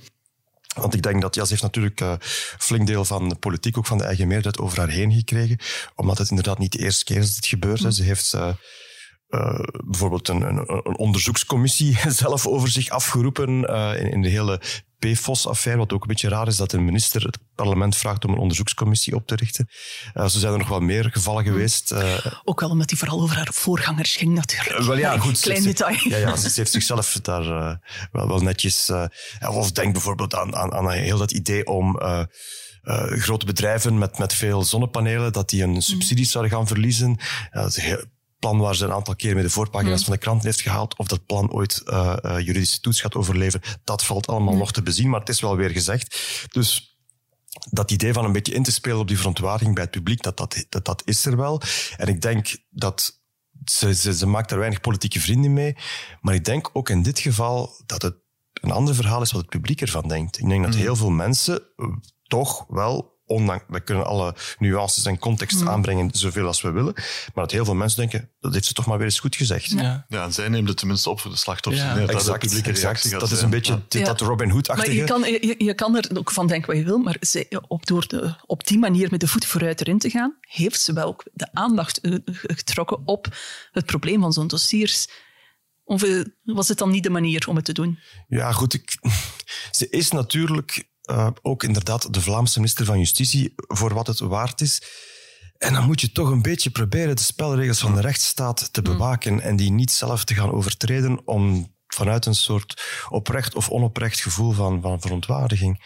[0.76, 2.14] Want ik denk dat ja, ze heeft natuurlijk uh,
[2.58, 5.58] flink deel van de politiek, ook van de eigen meerderheid, over haar heen gekregen.
[5.96, 7.82] Omdat het inderdaad niet de eerste keer is dat dit gebeurt.
[7.82, 7.92] Mm.
[7.92, 8.48] Ze heeft uh,
[9.32, 13.48] uh, bijvoorbeeld een, een, een, onderzoekscommissie zelf over zich afgeroepen
[13.98, 14.62] in, in de hele
[15.02, 18.40] PFOS-affaire, wat ook een beetje raar is dat een minister het parlement vraagt om een
[18.40, 19.70] onderzoekscommissie op te richten.
[20.14, 21.52] Uh, zo zijn er nog wel meer gevallen hmm.
[21.52, 21.94] geweest.
[22.44, 24.86] Ook wel omdat hij vooral over haar voorgangers ging, natuurlijk.
[24.86, 25.40] Wel ja, goed.
[25.40, 25.98] Klein detail.
[26.04, 27.80] Ja, ja, ze heeft zichzelf daar
[28.12, 28.92] wel, wel netjes...
[29.50, 32.00] of denk bijvoorbeeld aan, aan, aan heel dat idee om...
[33.10, 35.82] grote bedrijven met, met veel zonnepanelen, dat die een hmm.
[35.82, 37.20] subsidie zouden gaan verliezen.
[37.52, 38.04] dat is heel,
[38.42, 40.06] plan waar ze een aantal keer met de voorpagina's mm.
[40.06, 43.62] van de krant heeft gehaald, of dat plan ooit uh, uh, juridische toets gaat overleven,
[43.84, 46.20] dat valt allemaal nog te bezien, maar het is wel weer gezegd.
[46.52, 46.98] Dus
[47.70, 50.38] dat idee van een beetje in te spelen op die verontwaardiging bij het publiek, dat,
[50.38, 51.62] dat, dat, dat is er wel.
[51.98, 53.22] En ik denk dat
[53.64, 55.76] ze, ze, ze maakt er weinig politieke vrienden mee,
[56.22, 58.16] maar ik denk ook in dit geval dat het
[58.54, 60.40] een ander verhaal is wat het publiek ervan denkt.
[60.40, 60.80] Ik denk dat mm.
[60.80, 61.62] heel veel mensen
[62.24, 65.68] toch wel ondanks, we kunnen alle nuances en context mm.
[65.68, 66.94] aanbrengen zoveel als we willen.
[66.94, 69.72] Maar dat heel veel mensen denken, dat heeft ze toch maar weer eens goed gezegd.
[69.72, 71.86] Ja, ja en zij neemt het tenminste op voor de slachtoffers.
[71.86, 71.96] Ja.
[71.96, 73.12] dat exact, publieke exact.
[73.12, 74.04] Dat is een beetje ja.
[74.04, 74.96] dat Robin Hood-achtige...
[74.96, 77.86] Je kan, je, je, kan er ook van denken wat je wil, maar ze, op,
[77.86, 81.08] door de, op die manier met de voet vooruit erin te gaan, heeft ze wel
[81.08, 83.36] ook de aandacht eh, getrokken op
[83.72, 85.08] het probleem van zo'n dossiers.
[85.84, 88.00] Of eh, was het dan niet de manier om het te doen?
[88.28, 88.74] Ja, goed.
[88.74, 88.98] Ik,
[89.78, 94.62] ze is natuurlijk uh, ook inderdaad de Vlaamse minister van Justitie voor wat het waard
[94.62, 94.82] is.
[95.58, 98.92] En dan moet je toch een beetje proberen de spelregels van de rechtsstaat te mm.
[98.92, 104.22] bewaken en die niet zelf te gaan overtreden om vanuit een soort oprecht of onoprecht
[104.22, 105.84] gevoel van, van verontwaardiging.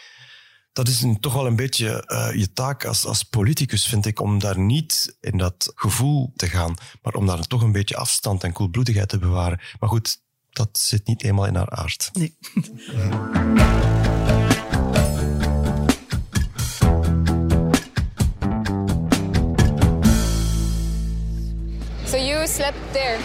[0.72, 4.38] Dat is toch wel een beetje uh, je taak als, als politicus, vind ik, om
[4.38, 8.52] daar niet in dat gevoel te gaan, maar om daar toch een beetje afstand en
[8.52, 9.60] koelbloedigheid te bewaren.
[9.80, 10.18] Maar goed,
[10.50, 12.10] dat zit niet eenmaal in haar aard.
[12.12, 12.36] Nee.
[22.46, 23.18] slept there.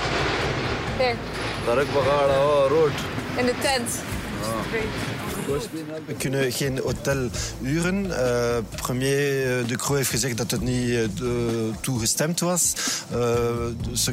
[0.97, 1.17] There.
[2.69, 2.93] road.
[3.37, 4.03] In the tent.
[4.43, 5.20] Ah.
[6.05, 7.27] We kunnen geen hotel
[7.61, 8.05] huren.
[8.05, 11.29] Uh, premier eh, De Croo heeft gezegd dat het niet uh,
[11.81, 12.73] toegestemd was.
[13.11, 13.17] Uh,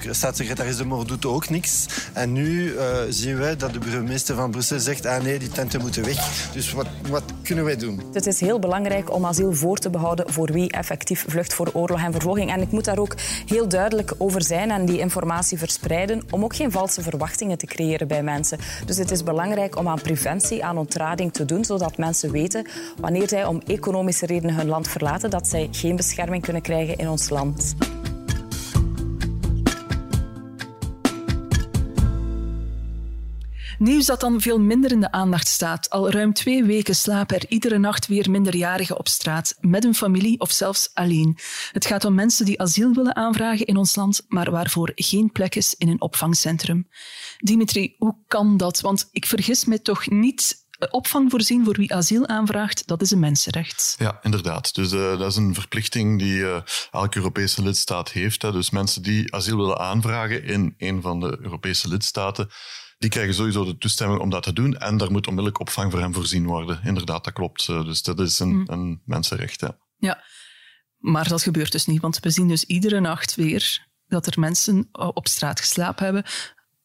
[0.02, 1.86] de staatssecretaris De Moor doet ook niks.
[2.12, 2.74] En nu
[3.08, 6.50] zien wij dat de burgemeester van Brussel zegt ah nee, die tenten moeten weg.
[6.52, 8.02] Dus wat, wat kunnen wij doen?
[8.12, 12.02] Het is heel belangrijk om asiel voor te behouden voor wie effectief vlucht voor oorlog
[12.02, 12.50] en vervolging.
[12.50, 13.14] En ik moet daar ook
[13.46, 18.08] heel duidelijk over zijn en die informatie verspreiden om ook geen valse verwachtingen te creëren
[18.08, 18.58] bij mensen.
[18.86, 22.66] Dus het is belangrijk om aan preventie, aan ontrading te doen, zodat mensen weten
[23.00, 27.08] wanneer zij om economische redenen hun land verlaten, dat zij geen bescherming kunnen krijgen in
[27.08, 27.74] ons land.
[33.78, 35.90] Nieuws dat dan veel minder in de aandacht staat.
[35.90, 40.40] Al ruim twee weken slapen er iedere nacht weer minderjarigen op straat, met hun familie
[40.40, 41.36] of zelfs alleen.
[41.72, 45.54] Het gaat om mensen die asiel willen aanvragen in ons land, maar waarvoor geen plek
[45.54, 46.88] is in een opvangcentrum.
[47.38, 48.80] Dimitri, hoe kan dat?
[48.80, 53.18] Want ik vergis me toch niet opvang voorzien voor wie asiel aanvraagt, dat is een
[53.18, 53.94] mensenrecht.
[53.98, 54.74] Ja, inderdaad.
[54.74, 56.60] Dus uh, dat is een verplichting die uh,
[56.90, 58.42] elke Europese lidstaat heeft.
[58.42, 58.52] Hè.
[58.52, 62.50] Dus mensen die asiel willen aanvragen in een van de Europese lidstaten,
[62.98, 64.76] die krijgen sowieso de toestemming om dat te doen.
[64.76, 66.80] En daar moet onmiddellijk opvang voor hen voorzien worden.
[66.84, 67.68] Inderdaad, dat klopt.
[67.68, 68.64] Eh, dus dat is een, mm.
[68.66, 69.60] een mensenrecht.
[69.60, 69.68] Hè.
[69.96, 70.24] Ja,
[70.96, 72.00] maar dat gebeurt dus niet.
[72.00, 76.24] Want we zien dus iedere nacht weer dat er mensen op straat geslapen hebben.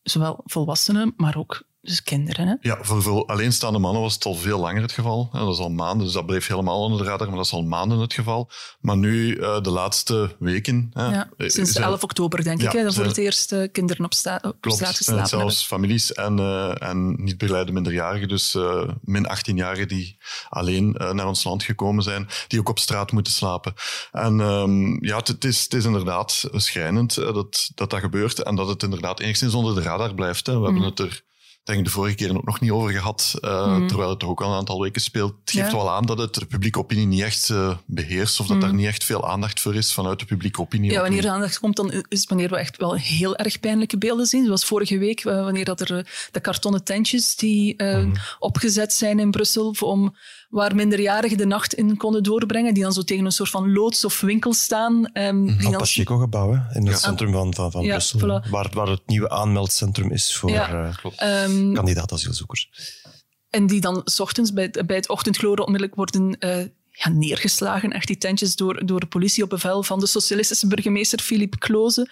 [0.02, 2.48] Zowel volwassenen, maar ook dus kinderen.
[2.48, 2.56] Hè?
[2.62, 5.30] Ja, voor veel alleenstaande mannen was het al veel langer het geval.
[5.32, 7.64] Dat is al maanden, dus dat bleef helemaal onder de radar, maar dat is al
[7.64, 8.50] maanden het geval.
[8.80, 10.92] Maar nu, uh, de laatste weken...
[10.94, 13.68] Ja, eh, sinds zijn, 11 oktober, denk ja, ik, hè, dat voor het eerst uh,
[13.72, 15.88] kinderen op, sta op klopt, straat geslapen zelfs hebben.
[15.88, 18.58] families en, uh, en niet begeleide minderjarigen, dus
[19.02, 20.18] min 18-jarigen die
[20.50, 23.74] alleen naar ons land gekomen zijn, die ook op straat moeten slapen.
[24.12, 28.68] En um, ja, het is, het is inderdaad schrijnend dat, dat dat gebeurt en dat
[28.68, 30.46] het inderdaad enigszins onder de radar blijft.
[30.46, 30.54] Hè.
[30.54, 30.66] We mm.
[30.66, 31.24] hebben het er
[31.64, 33.88] denk ik de vorige keer ook nog niet over gehad, uh, mm.
[33.88, 35.34] terwijl het toch ook al een aantal weken speelt.
[35.40, 38.56] Het geeft wel aan dat het de publieke opinie niet echt uh, beheerst of dat
[38.56, 38.62] mm.
[38.62, 40.92] daar niet echt veel aandacht voor is vanuit de publieke opinie.
[40.92, 43.98] Ja, wanneer er aandacht komt, dan is het wanneer we echt wel heel erg pijnlijke
[43.98, 44.46] beelden zien.
[44.46, 48.14] Zoals vorige week, wanneer dat er de kartonnen tentjes die mm.
[48.40, 50.16] opgezet zijn in Brussel om
[50.54, 54.06] waar minderjarigen de nacht in konden doorbrengen, die dan zo tegen een soort van loods
[54.06, 55.10] of winkel staan.
[55.14, 55.68] Um, die
[56.54, 58.20] hè, in het centrum van, van, van Ja, Brussel.
[58.20, 58.50] voilà.
[58.50, 60.70] Waar, waar het nieuwe aanmeldcentrum is voor Ja.
[60.70, 62.70] eh Ehm, kandidaat-asielzoekers.
[63.50, 67.92] En die dan 's ochtends bij het, bij het ochtendgloren onmiddellijk worden eh, ja, neergeslagen,
[67.92, 72.10] echt die tentjes, door, door de politie op bevel van de socialistische burgemeester Philippe Kloze.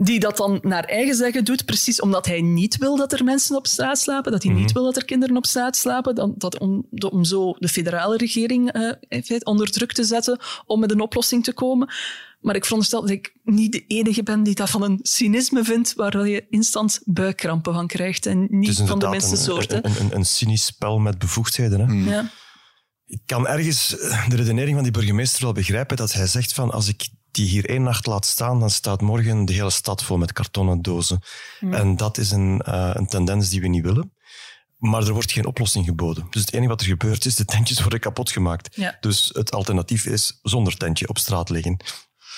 [0.00, 3.56] Die dat dan naar eigen zeggen doet, precies omdat hij niet wil dat er mensen
[3.56, 6.58] op straat slapen, dat hij niet wil dat er kinderen op straat slapen, dan, dat
[6.58, 10.80] om, de- om zo de federale regering eh, in feite onder druk te zetten om
[10.80, 11.92] met een oplossing te komen.
[12.40, 15.94] Maar ik veronderstel dat ik niet de enige ben die dat van een cynisme vindt,
[15.94, 19.70] waar je instant buikkrampen van krijgt en niet van de minste een, soort.
[19.70, 19.84] hè.
[19.84, 21.80] een, een, een cynisch spel met bevoegdheden.
[21.80, 22.10] Hè.
[22.14, 22.30] Ja.
[23.06, 23.88] Ik kan ergens
[24.28, 27.68] de redenering van die burgemeester wel begrijpen dat hij zegt van als ik die hier
[27.68, 31.20] één nacht laat staan, dan staat morgen de hele stad vol met kartonnen dozen.
[31.60, 34.12] En dat is een, eh, een tendens die we niet willen.
[34.76, 36.26] Maar er wordt geen oplossing geboden.
[36.30, 38.76] Dus het enige wat er gebeurt is, de tentjes worden kapot gemaakt.
[38.76, 38.96] Ja.
[39.00, 41.76] Dus het alternatief is zonder tentje op straat liggen.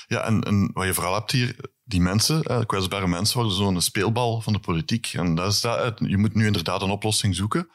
[0.06, 3.80] Ja, en, en wat je vooral hebt hier, die mensen, eh, kwetsbare mensen, worden zo'n
[3.80, 5.10] speelbal van de politiek.
[5.12, 7.68] En dat is dat, je moet nu inderdaad een oplossing zoeken.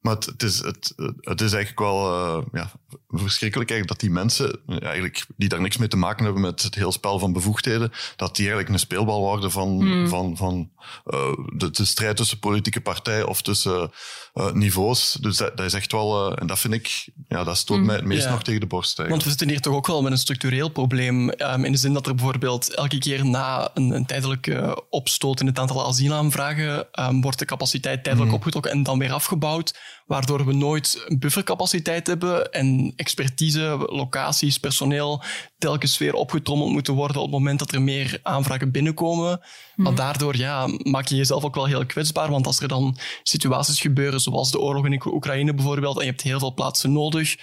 [0.00, 2.70] Maar het, het, is, het, het is eigenlijk wel eh, ja,
[3.08, 6.62] verschrikkelijk eigenlijk dat die mensen, eh, eigenlijk, die daar niks mee te maken hebben met
[6.62, 10.70] het heel spel van bevoegdheden, dat die eigenlijk een speelbal worden van, van, van
[11.04, 13.90] eh, de, de strijd tussen politieke partijen of tussen
[14.34, 15.12] eh, niveaus.
[15.20, 17.96] Dus dat, dat is echt wel, eh, en dat vind ik, ja, dat stoot mij
[17.96, 18.30] het meest Ja.
[18.30, 19.22] nog tegen de borst Want eigenlijk.
[19.24, 21.30] we zitten hier toch ook wel met een structureel probleem.
[21.30, 25.46] ehm, in de zin dat er bijvoorbeeld elke keer na een, een tijdelijke opstoot in
[25.46, 29.78] het aantal asielaanvragen ehm, wordt de capaciteit tijdelijk opgetrokken en dan weer afgebouwd.
[30.10, 35.22] Waardoor we nooit een buffercapaciteit hebben en expertise, locaties, personeel
[35.58, 39.40] telkens weer opgetrommeld moeten worden op het moment dat er meer aanvragen binnenkomen.
[39.76, 42.30] Maar daardoor ja, maak je jezelf ook wel heel kwetsbaar.
[42.30, 46.22] Want als er dan situaties gebeuren, zoals de oorlog in Oekraïne bijvoorbeeld, en je hebt
[46.22, 47.36] heel veel plaatsen nodig,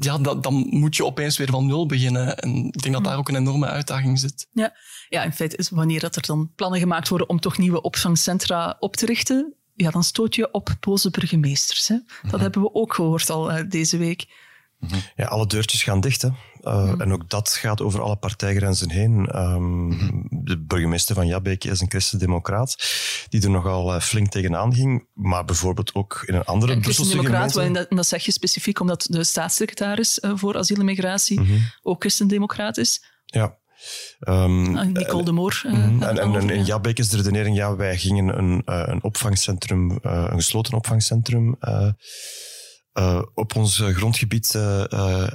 [0.00, 2.38] ja, dat, dan moet je opeens weer van nul beginnen.
[2.38, 4.48] En ik denk dat daar ook een enorme uitdaging zit.
[4.52, 4.76] Ja.
[5.08, 8.76] ja, in feite is wanneer dat er dan plannen gemaakt worden om toch nieuwe opvangcentra
[8.80, 11.88] op te richten, ja, dan stoot je op boze burgemeesters.
[11.88, 11.96] Hè.
[12.30, 14.26] Dat hebben we ook gehoord al eh, deze week.
[15.16, 16.22] Ja, alle deurtjes gaan dicht.
[16.22, 16.28] Hè.
[16.62, 19.38] Uh, En ook dat gaat over alle partijgrenzen heen.
[19.38, 22.76] Um, De burgemeester van Jabbeek is een christendemocraat
[23.28, 25.06] die er nogal uh, flink tegenaan ging.
[25.14, 27.78] Maar bijvoorbeeld ook in een andere Een Brusselse christendemocraat, gemeente...
[27.78, 31.40] dat, en dat zeg je specifiek omdat de staatssecretaris uh, voor asiel en migratie
[31.82, 33.04] ook christendemocraat is.
[33.24, 33.58] Ja.
[34.28, 35.62] Um, Ah, Nicole de Moor.
[35.66, 39.02] Uh, en, en, en in Jabbeek is de redenering, ja, wij gingen een, uh, een
[39.02, 44.52] opvangcentrum, een gesloten opvangcentrum uh, op ons grondgebied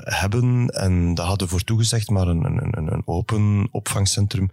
[0.03, 0.67] hebben.
[0.67, 4.49] En daar hadden we voor toegezegd, maar een, een, een open opvangcentrum,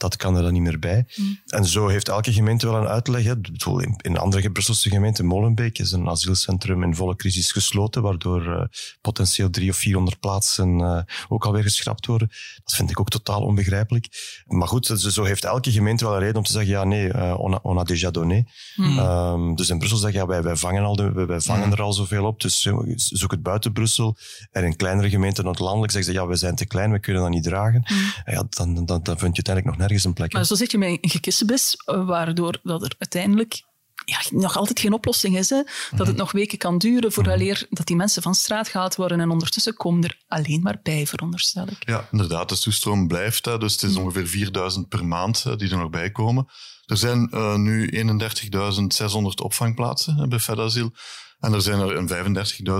[0.00, 1.06] dat kan er dan niet meer bij.
[1.16, 1.40] Mm.
[1.46, 3.24] En zo heeft elke gemeente wel een uitleg.
[3.24, 3.34] Hè.
[3.64, 8.62] In, in andere Brusselse gemeenten, Molenbeek, is een asielcentrum in volle crisis gesloten, waardoor uh,
[9.00, 12.28] potentieel drie of vierhonderd plaatsen uh, ook alweer geschrapt worden.
[12.64, 14.08] Dat vind ik ook totaal onbegrijpelijk.
[14.46, 17.34] Maar goed, zo heeft elke gemeente wel een reden om te zeggen, ja nee, uh,
[17.38, 18.44] on, a, on a déjà donné.
[18.76, 18.98] Mm.
[18.98, 21.72] Um, dus in Brussel zeggen ja, wij, wij vangen, al de, wij, wij vangen mm.
[21.72, 24.16] er al zoveel op, dus zoek het buiten Brussel.
[24.50, 27.30] En in kleinere gemeenten, landelijk, zeggen ze, ja, we zijn te klein, we kunnen dat
[27.30, 27.82] niet dragen.
[28.24, 30.32] Ja, dan, dan, dan vind je uiteindelijk nog nergens een plek.
[30.32, 33.62] Maar zo zit je met een gekissenbis, waardoor dat er uiteindelijk
[34.04, 35.50] ja, nog altijd geen oplossing is.
[35.50, 35.56] Hè?
[35.56, 36.06] Dat mm -hmm.
[36.06, 37.76] het nog weken kan duren vooraleer mm -hmm.
[37.76, 39.20] dat die mensen van straat gehaald worden.
[39.20, 41.88] En ondertussen komen er alleen maar bij, veronderstel ik.
[41.88, 42.48] Ja, inderdaad.
[42.48, 43.44] De toestroom blijft.
[43.44, 44.04] Hè, dus het is mm -hmm.
[44.04, 46.46] ongeveer 4000 per maand hè, die er nog bij komen.
[46.84, 50.92] Er zijn uh, nu 31.600 opvangplaatsen hè, bij FedAsiel.
[51.40, 52.36] En er zijn er een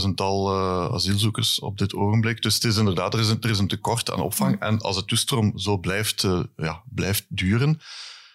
[0.07, 2.43] 35.000-tal uh, asielzoekers op dit ogenblik.
[2.43, 4.61] Dus het is inderdaad, er is een, er is een tekort aan opvang.
[4.61, 7.81] En als de toestroom zo blijft, uh, ja, blijft duren,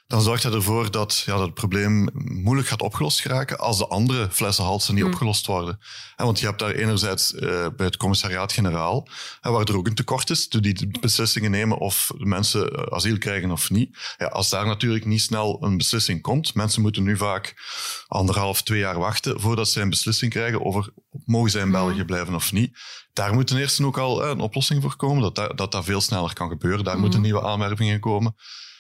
[0.08, 3.88] dan zorgt dat ervoor dat, ja, dat het probleem moeilijk gaat opgelost geraken als de
[3.88, 5.10] andere flessenhalsen niet mm.
[5.10, 5.80] opgelost worden.
[6.16, 7.40] En want je hebt daar enerzijds uh,
[7.76, 9.08] bij het commissariaat-generaal,
[9.42, 13.98] waar er ook een tekort is, die beslissingen nemen of mensen asiel krijgen of niet.
[14.18, 17.54] Ja, als daar natuurlijk niet snel een beslissing komt, mensen moeten nu vaak
[18.08, 20.94] anderhalf, twee jaar wachten voordat ze een beslissing krijgen over
[21.26, 22.78] mogen zij in België blijven of niet.
[23.14, 26.02] Daar moet ten eerste ook al een oplossing voor komen, dat dat, dat, dat veel
[26.02, 26.84] sneller kan gebeuren.
[26.84, 27.02] Daar mm.
[27.02, 28.36] moeten nieuwe aanwervingen komen.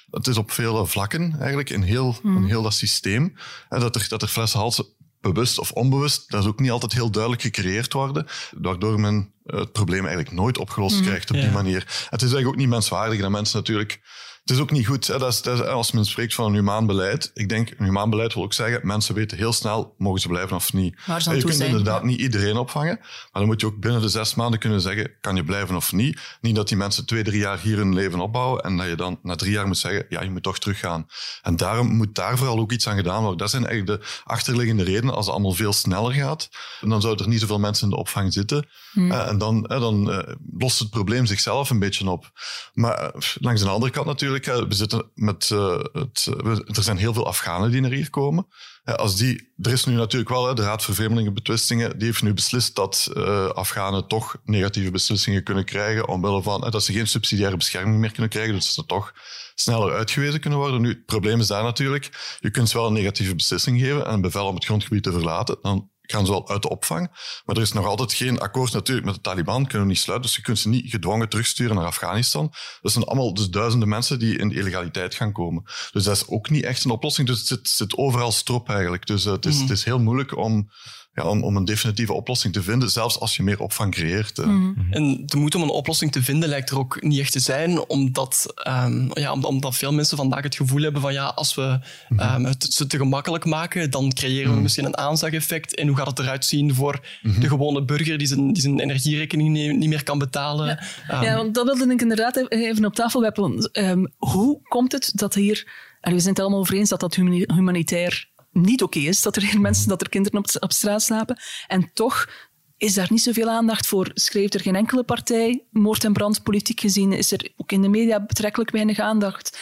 [0.10, 2.38] Het is op vele vlakken eigenlijk in heel, mm.
[2.38, 3.36] in heel dat systeem.
[3.70, 4.86] En dat er, dat er flessenhalsen
[5.22, 9.72] bewust of onbewust, dat is ook niet altijd heel duidelijk gecreëerd worden, waardoor men het
[9.72, 11.06] probleem eigenlijk nooit opgelost mm.
[11.06, 11.42] krijgt op ja.
[11.42, 11.80] die manier.
[12.10, 14.02] Het is eigenlijk ook niet menswaardig dat mensen natuurlijk
[14.46, 15.08] Het is ook niet goed.
[15.08, 15.18] Hè?
[15.20, 17.32] Dat is, dat is- als men spreekt van een humaan beleid.
[17.34, 20.56] Ik denk, een humaan beleid wil ook zeggen, mensen weten heel snel, mogen ze blijven
[20.56, 20.96] of niet.
[21.06, 21.70] Waar ze je kunt zijn.
[21.70, 22.98] inderdaad niet iedereen opvangen.
[23.00, 25.92] Maar dan moet je ook binnen de zes maanden kunnen zeggen, kan je blijven of
[25.92, 26.20] niet.
[26.42, 29.20] Niet dat die mensen twee, drie jaar hier hun leven opbouwen en dat je dan
[29.24, 31.06] na drie jaar moet zeggen, ja, je moet toch teruggaan.
[31.42, 33.38] En daarom moet daar vooral ook iets aan gedaan worden.
[33.38, 35.16] Dat zijn eigenlijk de achterliggende redenen.
[35.16, 36.50] Als het allemaal veel sneller gaat,
[36.82, 38.68] dan zouden er niet zoveel mensen in de opvang zitten.
[39.12, 42.32] Eh, en dan, eh, dan eh, lost het probleem zichzelf een beetje op.
[42.74, 47.14] Maar langs de andere kant natuurlijk, eh, zitten met, eh, het, eh, er zijn heel
[47.14, 48.48] veel Afghanen die naar hier komen.
[48.84, 52.76] Als die, er is nu natuurlijk wel, de Raad voor Vreemdelingenbetwistingen, die heeft nu beslist
[52.76, 53.12] dat
[53.54, 58.30] Afghanen toch negatieve beslissingen kunnen krijgen, omwille van dat ze geen subsidiaire bescherming meer kunnen
[58.30, 59.14] krijgen, dus dat ze toch
[59.56, 60.82] sneller uitgewezen kunnen worden.
[60.82, 64.14] Nu, het probleem is daar natuurlijk, je kunt ze wel een negatieve beslissing geven en
[64.14, 67.10] een bevel om het grondgebied te verlaten, dan gaan ze wel uit de opvang.
[67.46, 70.28] Maar er is nog altijd geen akkoord natuurlijk met de Taliban, kunnen we niet sluiten,
[70.28, 72.54] dus je kunt ze niet gedwongen terugsturen naar Afghanistan.
[72.82, 75.64] Dat zijn allemaal dus duizenden mensen die in de illegaliteit gaan komen.
[75.92, 77.28] Dus dat is ook niet echt een oplossing.
[77.28, 79.06] Dus het zit, zit overal strop eigenlijk.
[79.06, 80.70] Dus eh, het, is, het is heel moeilijk om,
[81.16, 84.40] ja, om, om een definitieve oplossing te vinden, zelfs als je meer opvang creëert.
[84.40, 84.46] eh.
[84.90, 87.90] En de moed om een oplossing te vinden lijkt er ook niet echt te zijn,
[87.90, 91.80] omdat, ehm, ja, om- omdat veel mensen vandaag het gevoel hebben van ja, als we
[92.18, 95.76] ehm, het ze te gemakkelijk maken, dan creëren we misschien een aanzageffect.
[95.76, 97.00] En hoe gaat het eruit zien voor
[97.40, 100.80] de gewone burger die zijn, die zijn energierekening niet, niet meer kan betalen?
[101.08, 103.70] Ehm, Ja, want dat wilde ik inderdaad even op tafel werpen.
[103.72, 105.68] Ehm, hoe komt het dat hier...
[106.02, 109.36] allee, we zijn het allemaal over eens dat dat humani- humanitair niet oké is, dat
[109.36, 111.40] er mensen, dat er kinderen op, straat slapen.
[111.68, 112.30] En toch
[112.78, 114.12] is daar niet zoveel aandacht voor.
[114.14, 117.88] Schreef er geen enkele partij, moord en brand, politiek gezien, is er ook in de
[117.88, 119.60] media betrekkelijk weinig aandacht.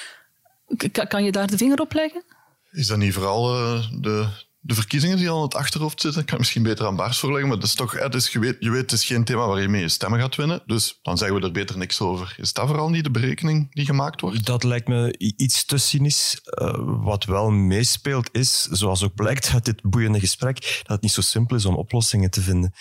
[1.08, 2.24] Kan je daar de vinger op leggen?
[2.72, 4.28] Is dat niet vooral eh, de,
[4.66, 6.22] de verkiezingen die al in het achterhoofd zitten?
[6.22, 8.40] Ik kan het misschien beter aan Bars voorleggen, maar dat is toch, het is, je,
[8.40, 10.62] weet, je weet, het is geen thema waar je mee je stemmen gaat winnen.
[10.66, 12.36] Dus dan zeggen we er beter niks over.
[12.38, 14.46] Is dat vooral niet de berekening die gemaakt wordt?
[14.46, 16.40] Dat lijkt me iets te cynisch.
[16.44, 21.12] Eh, wat wel meespeelt is, zoals ook blijkt uit dit boeiende gesprek, dat het niet
[21.12, 22.74] zo simpel is om oplossingen te vinden.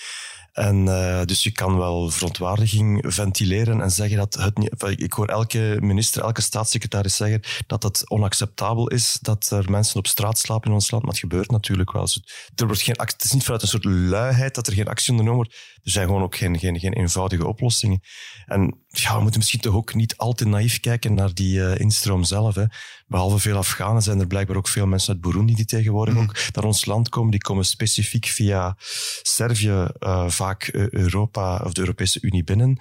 [0.53, 5.01] En eh, dus je kan wel verontwaardiging ventileren en zeggen dat het niet...
[5.01, 10.07] Ik hoor elke minister, elke staatssecretaris zeggen dat het onacceptabel is dat er mensen op
[10.07, 11.03] straat slapen in ons land.
[11.03, 12.03] Maar het gebeurt natuurlijk wel.
[12.03, 15.11] Dus Er wordt geen, het is niet vanuit een soort luiheid dat er geen actie
[15.11, 15.72] ondernomen wordt.
[15.83, 18.01] Er zijn gewoon ook geen, geen, geen eenvoudige oplossingen.
[18.47, 21.81] En ja, we moeten misschien toch ook niet al te naïef kijken naar die eh,
[21.81, 22.55] instroom zelf.
[22.55, 22.65] Hè.
[23.07, 26.65] Behalve veel Afghanen zijn er blijkbaar ook veel mensen uit Burundi die tegenwoordig ook naar
[26.65, 27.31] ons land komen.
[27.31, 28.77] Die komen specifiek via
[29.23, 32.79] Servië, eh, vaak eh, Europa of de Europese Unie binnen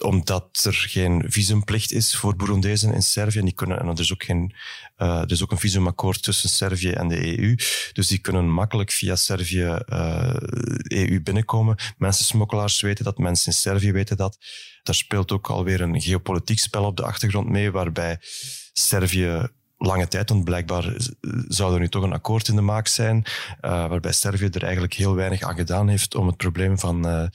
[0.00, 3.38] omdat er geen visumplicht is voor Burundezen in Servië.
[3.38, 4.54] En, die kunnen, en er, is ook geen,
[4.96, 7.54] eh, er is ook een visumakkoord tussen Servië en de EU.
[7.92, 10.34] Dus die kunnen makkelijk via Servië eh
[10.88, 11.76] EU binnenkomen.
[11.96, 14.38] Mensensmokkelaars weten dat, mensen in Servië weten dat.
[14.82, 18.18] Daar speelt ook alweer een geopolitiek spel op de achtergrond mee, waarbij
[18.72, 20.94] Servië lange tijd, want blijkbaar
[21.48, 23.24] zou er nu toch een akkoord in de maak zijn,
[23.60, 27.30] eh, waarbij Servië er eigenlijk heel weinig aan gedaan heeft om het probleem van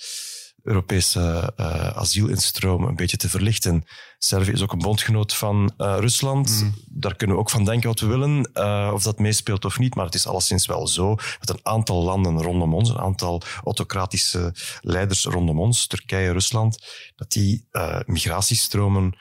[0.68, 3.86] Europese eh, asielinstroom een beetje te verlichten.
[4.18, 6.66] Servië is ook een bondgenoot van eh, Rusland.
[6.90, 9.96] Daar kunnen we ook van denken wat we willen, eh, of dat meespeelt of niet.
[9.96, 14.54] Maar het is alleszins wel zo dat een aantal landen rondom ons, een aantal autocratische
[14.82, 17.68] leiders rondom ons, Turkije, Rusland, dat die
[18.06, 19.16] migratiestromen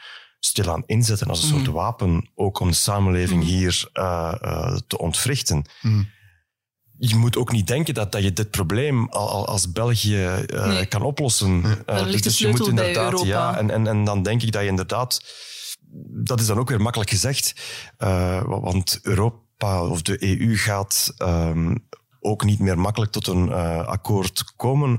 [0.47, 5.65] stilaan inzetten als een soort wapen, ook om de samenleving hier eh, eh, te ontwrichten.
[6.99, 10.67] Je moet ook niet denken dat, dat je dit probleem al, al als België eh,
[10.67, 10.87] Nee.
[10.87, 11.63] kan oplossen.
[11.87, 14.63] Eh, ligt de dus je moet inderdaad, ja, en, en, en dan denk ik dat
[14.63, 15.21] je inderdaad,
[16.25, 17.55] dat is dan ook weer makkelijk gezegd,
[17.99, 21.75] eh, wa- want Europa of de EU gaat ehm,
[22.21, 24.99] ook niet meer makkelijk tot een eh, akkoord komen,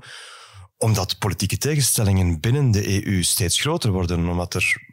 [0.78, 4.87] omdat politieke tegenstellingen binnen de EU steeds groter worden, omdat er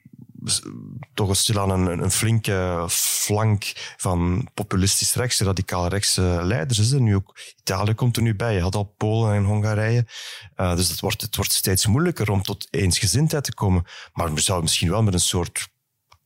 [1.14, 7.37] toch stilaan een, een flinke flank van populistisch rechts, radicaal rechtse leiders is nu ook.
[7.59, 10.07] Italië komt er nu bij, je had al Polen en Hongarije.
[10.54, 13.85] Eh, dus het wordt, het wordt steeds moeilijker om tot eensgezindheid te komen.
[14.12, 15.68] Maar we zouden misschien wel met een soort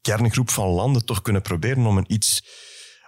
[0.00, 2.42] kerngroep van landen toch kunnen proberen om een iets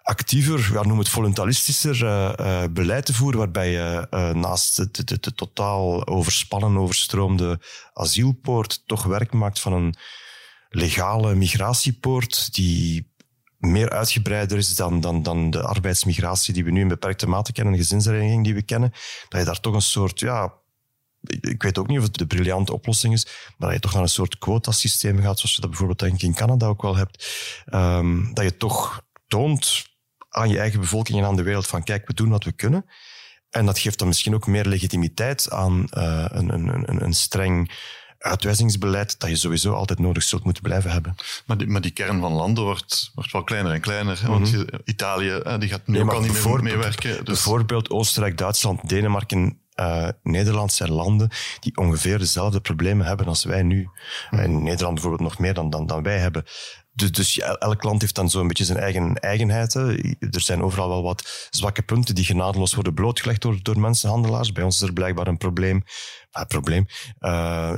[0.03, 5.19] actiever, ja, noem het voluntaristischer eh, eh, beleid te voeren, waarbij je naast de, de,
[5.21, 7.61] de totaal overspannen, overstroomde
[7.93, 9.95] asielpoort toch werk maakt van een
[10.71, 13.09] legale migratiepoort die
[13.59, 17.73] meer uitgebreider is dan, dan, dan de arbeidsmigratie die we nu in beperkte mate kennen,
[17.73, 18.93] de gezinshereniging die we kennen,
[19.29, 20.55] dat je daar toch een soort, ja,
[21.41, 24.03] ik weet ook niet of het de briljante oplossing is, maar dat je toch naar
[24.03, 27.29] een soort quotasysteem gaat, zoals je dat bijvoorbeeld denk ik in Canada ook wel hebt,
[27.67, 29.85] Ehm, dat je toch toont
[30.29, 32.85] aan je eigen bevolking en aan de wereld van kijk, we doen wat we kunnen.
[33.51, 37.71] En dat geeft dan misschien ook meer legitimiteit aan eh, een, een, een, een streng
[38.21, 41.15] uitwijzingsbeleid dat je sowieso altijd nodig zult moeten blijven hebben.
[41.47, 44.21] Maar die, maar die kern van landen wordt, wordt wel kleiner en kleiner.
[44.27, 47.11] Want je- Italië eh, die gaat nu Nee, ook maar al niet meer meewerken.
[47.17, 51.31] Dus Bijvoorbeeld Oostenrijk, Duitsland, Denemarken, eh, Nederland zijn landen
[51.61, 53.89] die ongeveer dezelfde problemen hebben als wij nu.
[54.31, 56.45] En Nederland bijvoorbeeld nog meer dan, dan, dan wij hebben.
[56.93, 59.75] Dus, dus elk land heeft dan zo'n beetje zijn eigen eigenheid.
[59.75, 64.53] Er zijn overal wel wat zwakke punten die genadeloos worden blootgelegd door, door mensenhandelaars.
[64.53, 65.85] Bij ons is er blijkbaar een probleem.
[66.33, 66.87] Ah, probleem.
[67.19, 67.73] Eh,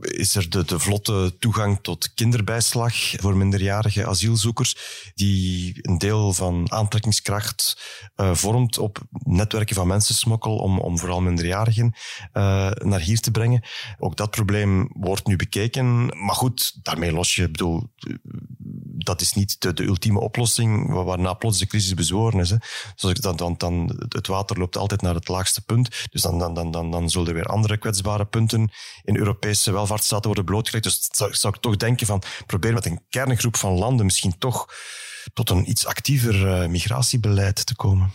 [0.00, 4.76] is er de, de vlotte toegang tot kinderbijslag voor minderjarige asielzoekers,
[5.14, 7.80] die een deel van aantrekkingskracht
[8.14, 11.94] eh, vormt op netwerken van mensensmokkel om, om vooral minderjarigen
[12.32, 13.64] eh, naar hier te brengen.
[13.98, 16.06] Ook dat probleem wordt nu bekeken.
[16.06, 17.92] Maar goed, daarmee los je, ik bedoel,
[19.06, 22.50] dat is niet de, de ultieme oplossing wa- waarna plots de crisis bezworen is.
[22.50, 22.56] Hè.
[23.12, 26.06] Dan, dan, dan, het water loopt altijd naar het laagste punt.
[26.10, 28.70] Dus dan, dan, dan, dan, dan zullen er weer andere kwetsbare punten
[29.04, 30.84] in Europese welvaartsstaten worden blootgelegd.
[30.84, 34.74] Dus zou, zou ik toch denken van, probeer met een kerngroep van landen misschien toch
[35.32, 38.10] tot een iets actiever eh, migratiebeleid te komen.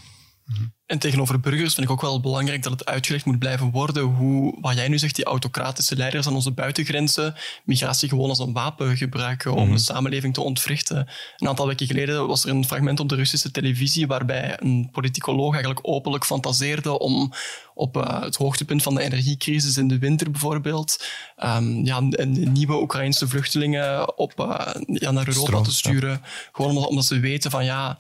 [0.92, 4.58] En tegenover burgers vind ik ook wel belangrijk dat het uitgelegd moet blijven worden hoe,
[4.62, 8.98] wat jij nu zegt, die autocratische leiders aan onze buitengrenzen migratie gewoon als een wapen
[8.98, 11.08] gebruiken om de samenleving te ontwrichten.
[11.38, 15.52] Een aantal weken geleden was er een fragment op de Russische televisie waarbij een politicoloog
[15.52, 17.34] eigenlijk openlijk fantaseerde om
[17.74, 22.82] op eh, het hoogtepunt van de energiecrisis in de winter bijvoorbeeld ehm, ja, en nieuwe
[22.82, 26.22] Oekraïnse vluchtelingen op, eh, ja, naar Europa Stroom, te sturen.
[26.52, 27.98] Gewoon omdat, omdat ze weten van ja,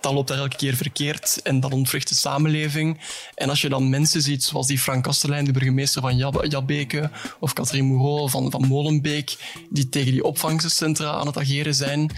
[0.00, 3.00] dat, loopt daar elke keer verkeerd en dat ontwricht de samenleving.
[3.34, 7.10] En als je dan mensen ziet, zoals die Frank Kastelein, de burgemeester van Jab- Jabbeke,
[7.40, 9.36] of Katrien Moureau van, van Molenbeek,
[9.70, 12.10] die tegen die opvangcentra aan het ageren zijn,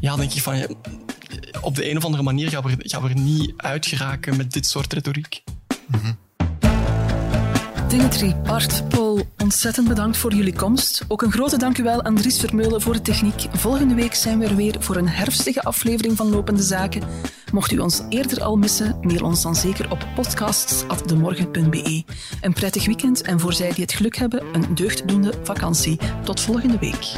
[0.00, 0.76] ja, denk je van,
[1.60, 4.52] op de een of andere manier gaan we, gaan we er niet uit geraken met
[4.52, 5.42] dit soort retoriek.
[7.94, 11.04] Dimitri, Bart, Paul, ontzettend bedankt voor jullie komst.
[11.08, 13.46] Ook een grote dank u wel aan Dries Vermeulen voor de techniek.
[13.52, 17.02] Volgende week zijn we er weer voor een herfstige aflevering van Lopende Zaken.
[17.52, 22.04] Mocht u ons eerder al missen, mail ons dan zeker op podcasts.demorgen.be.
[22.40, 25.98] Een prettig weekend en voor zij die het geluk hebben, een deugddoende vakantie.
[26.24, 27.12] Tot volgende week.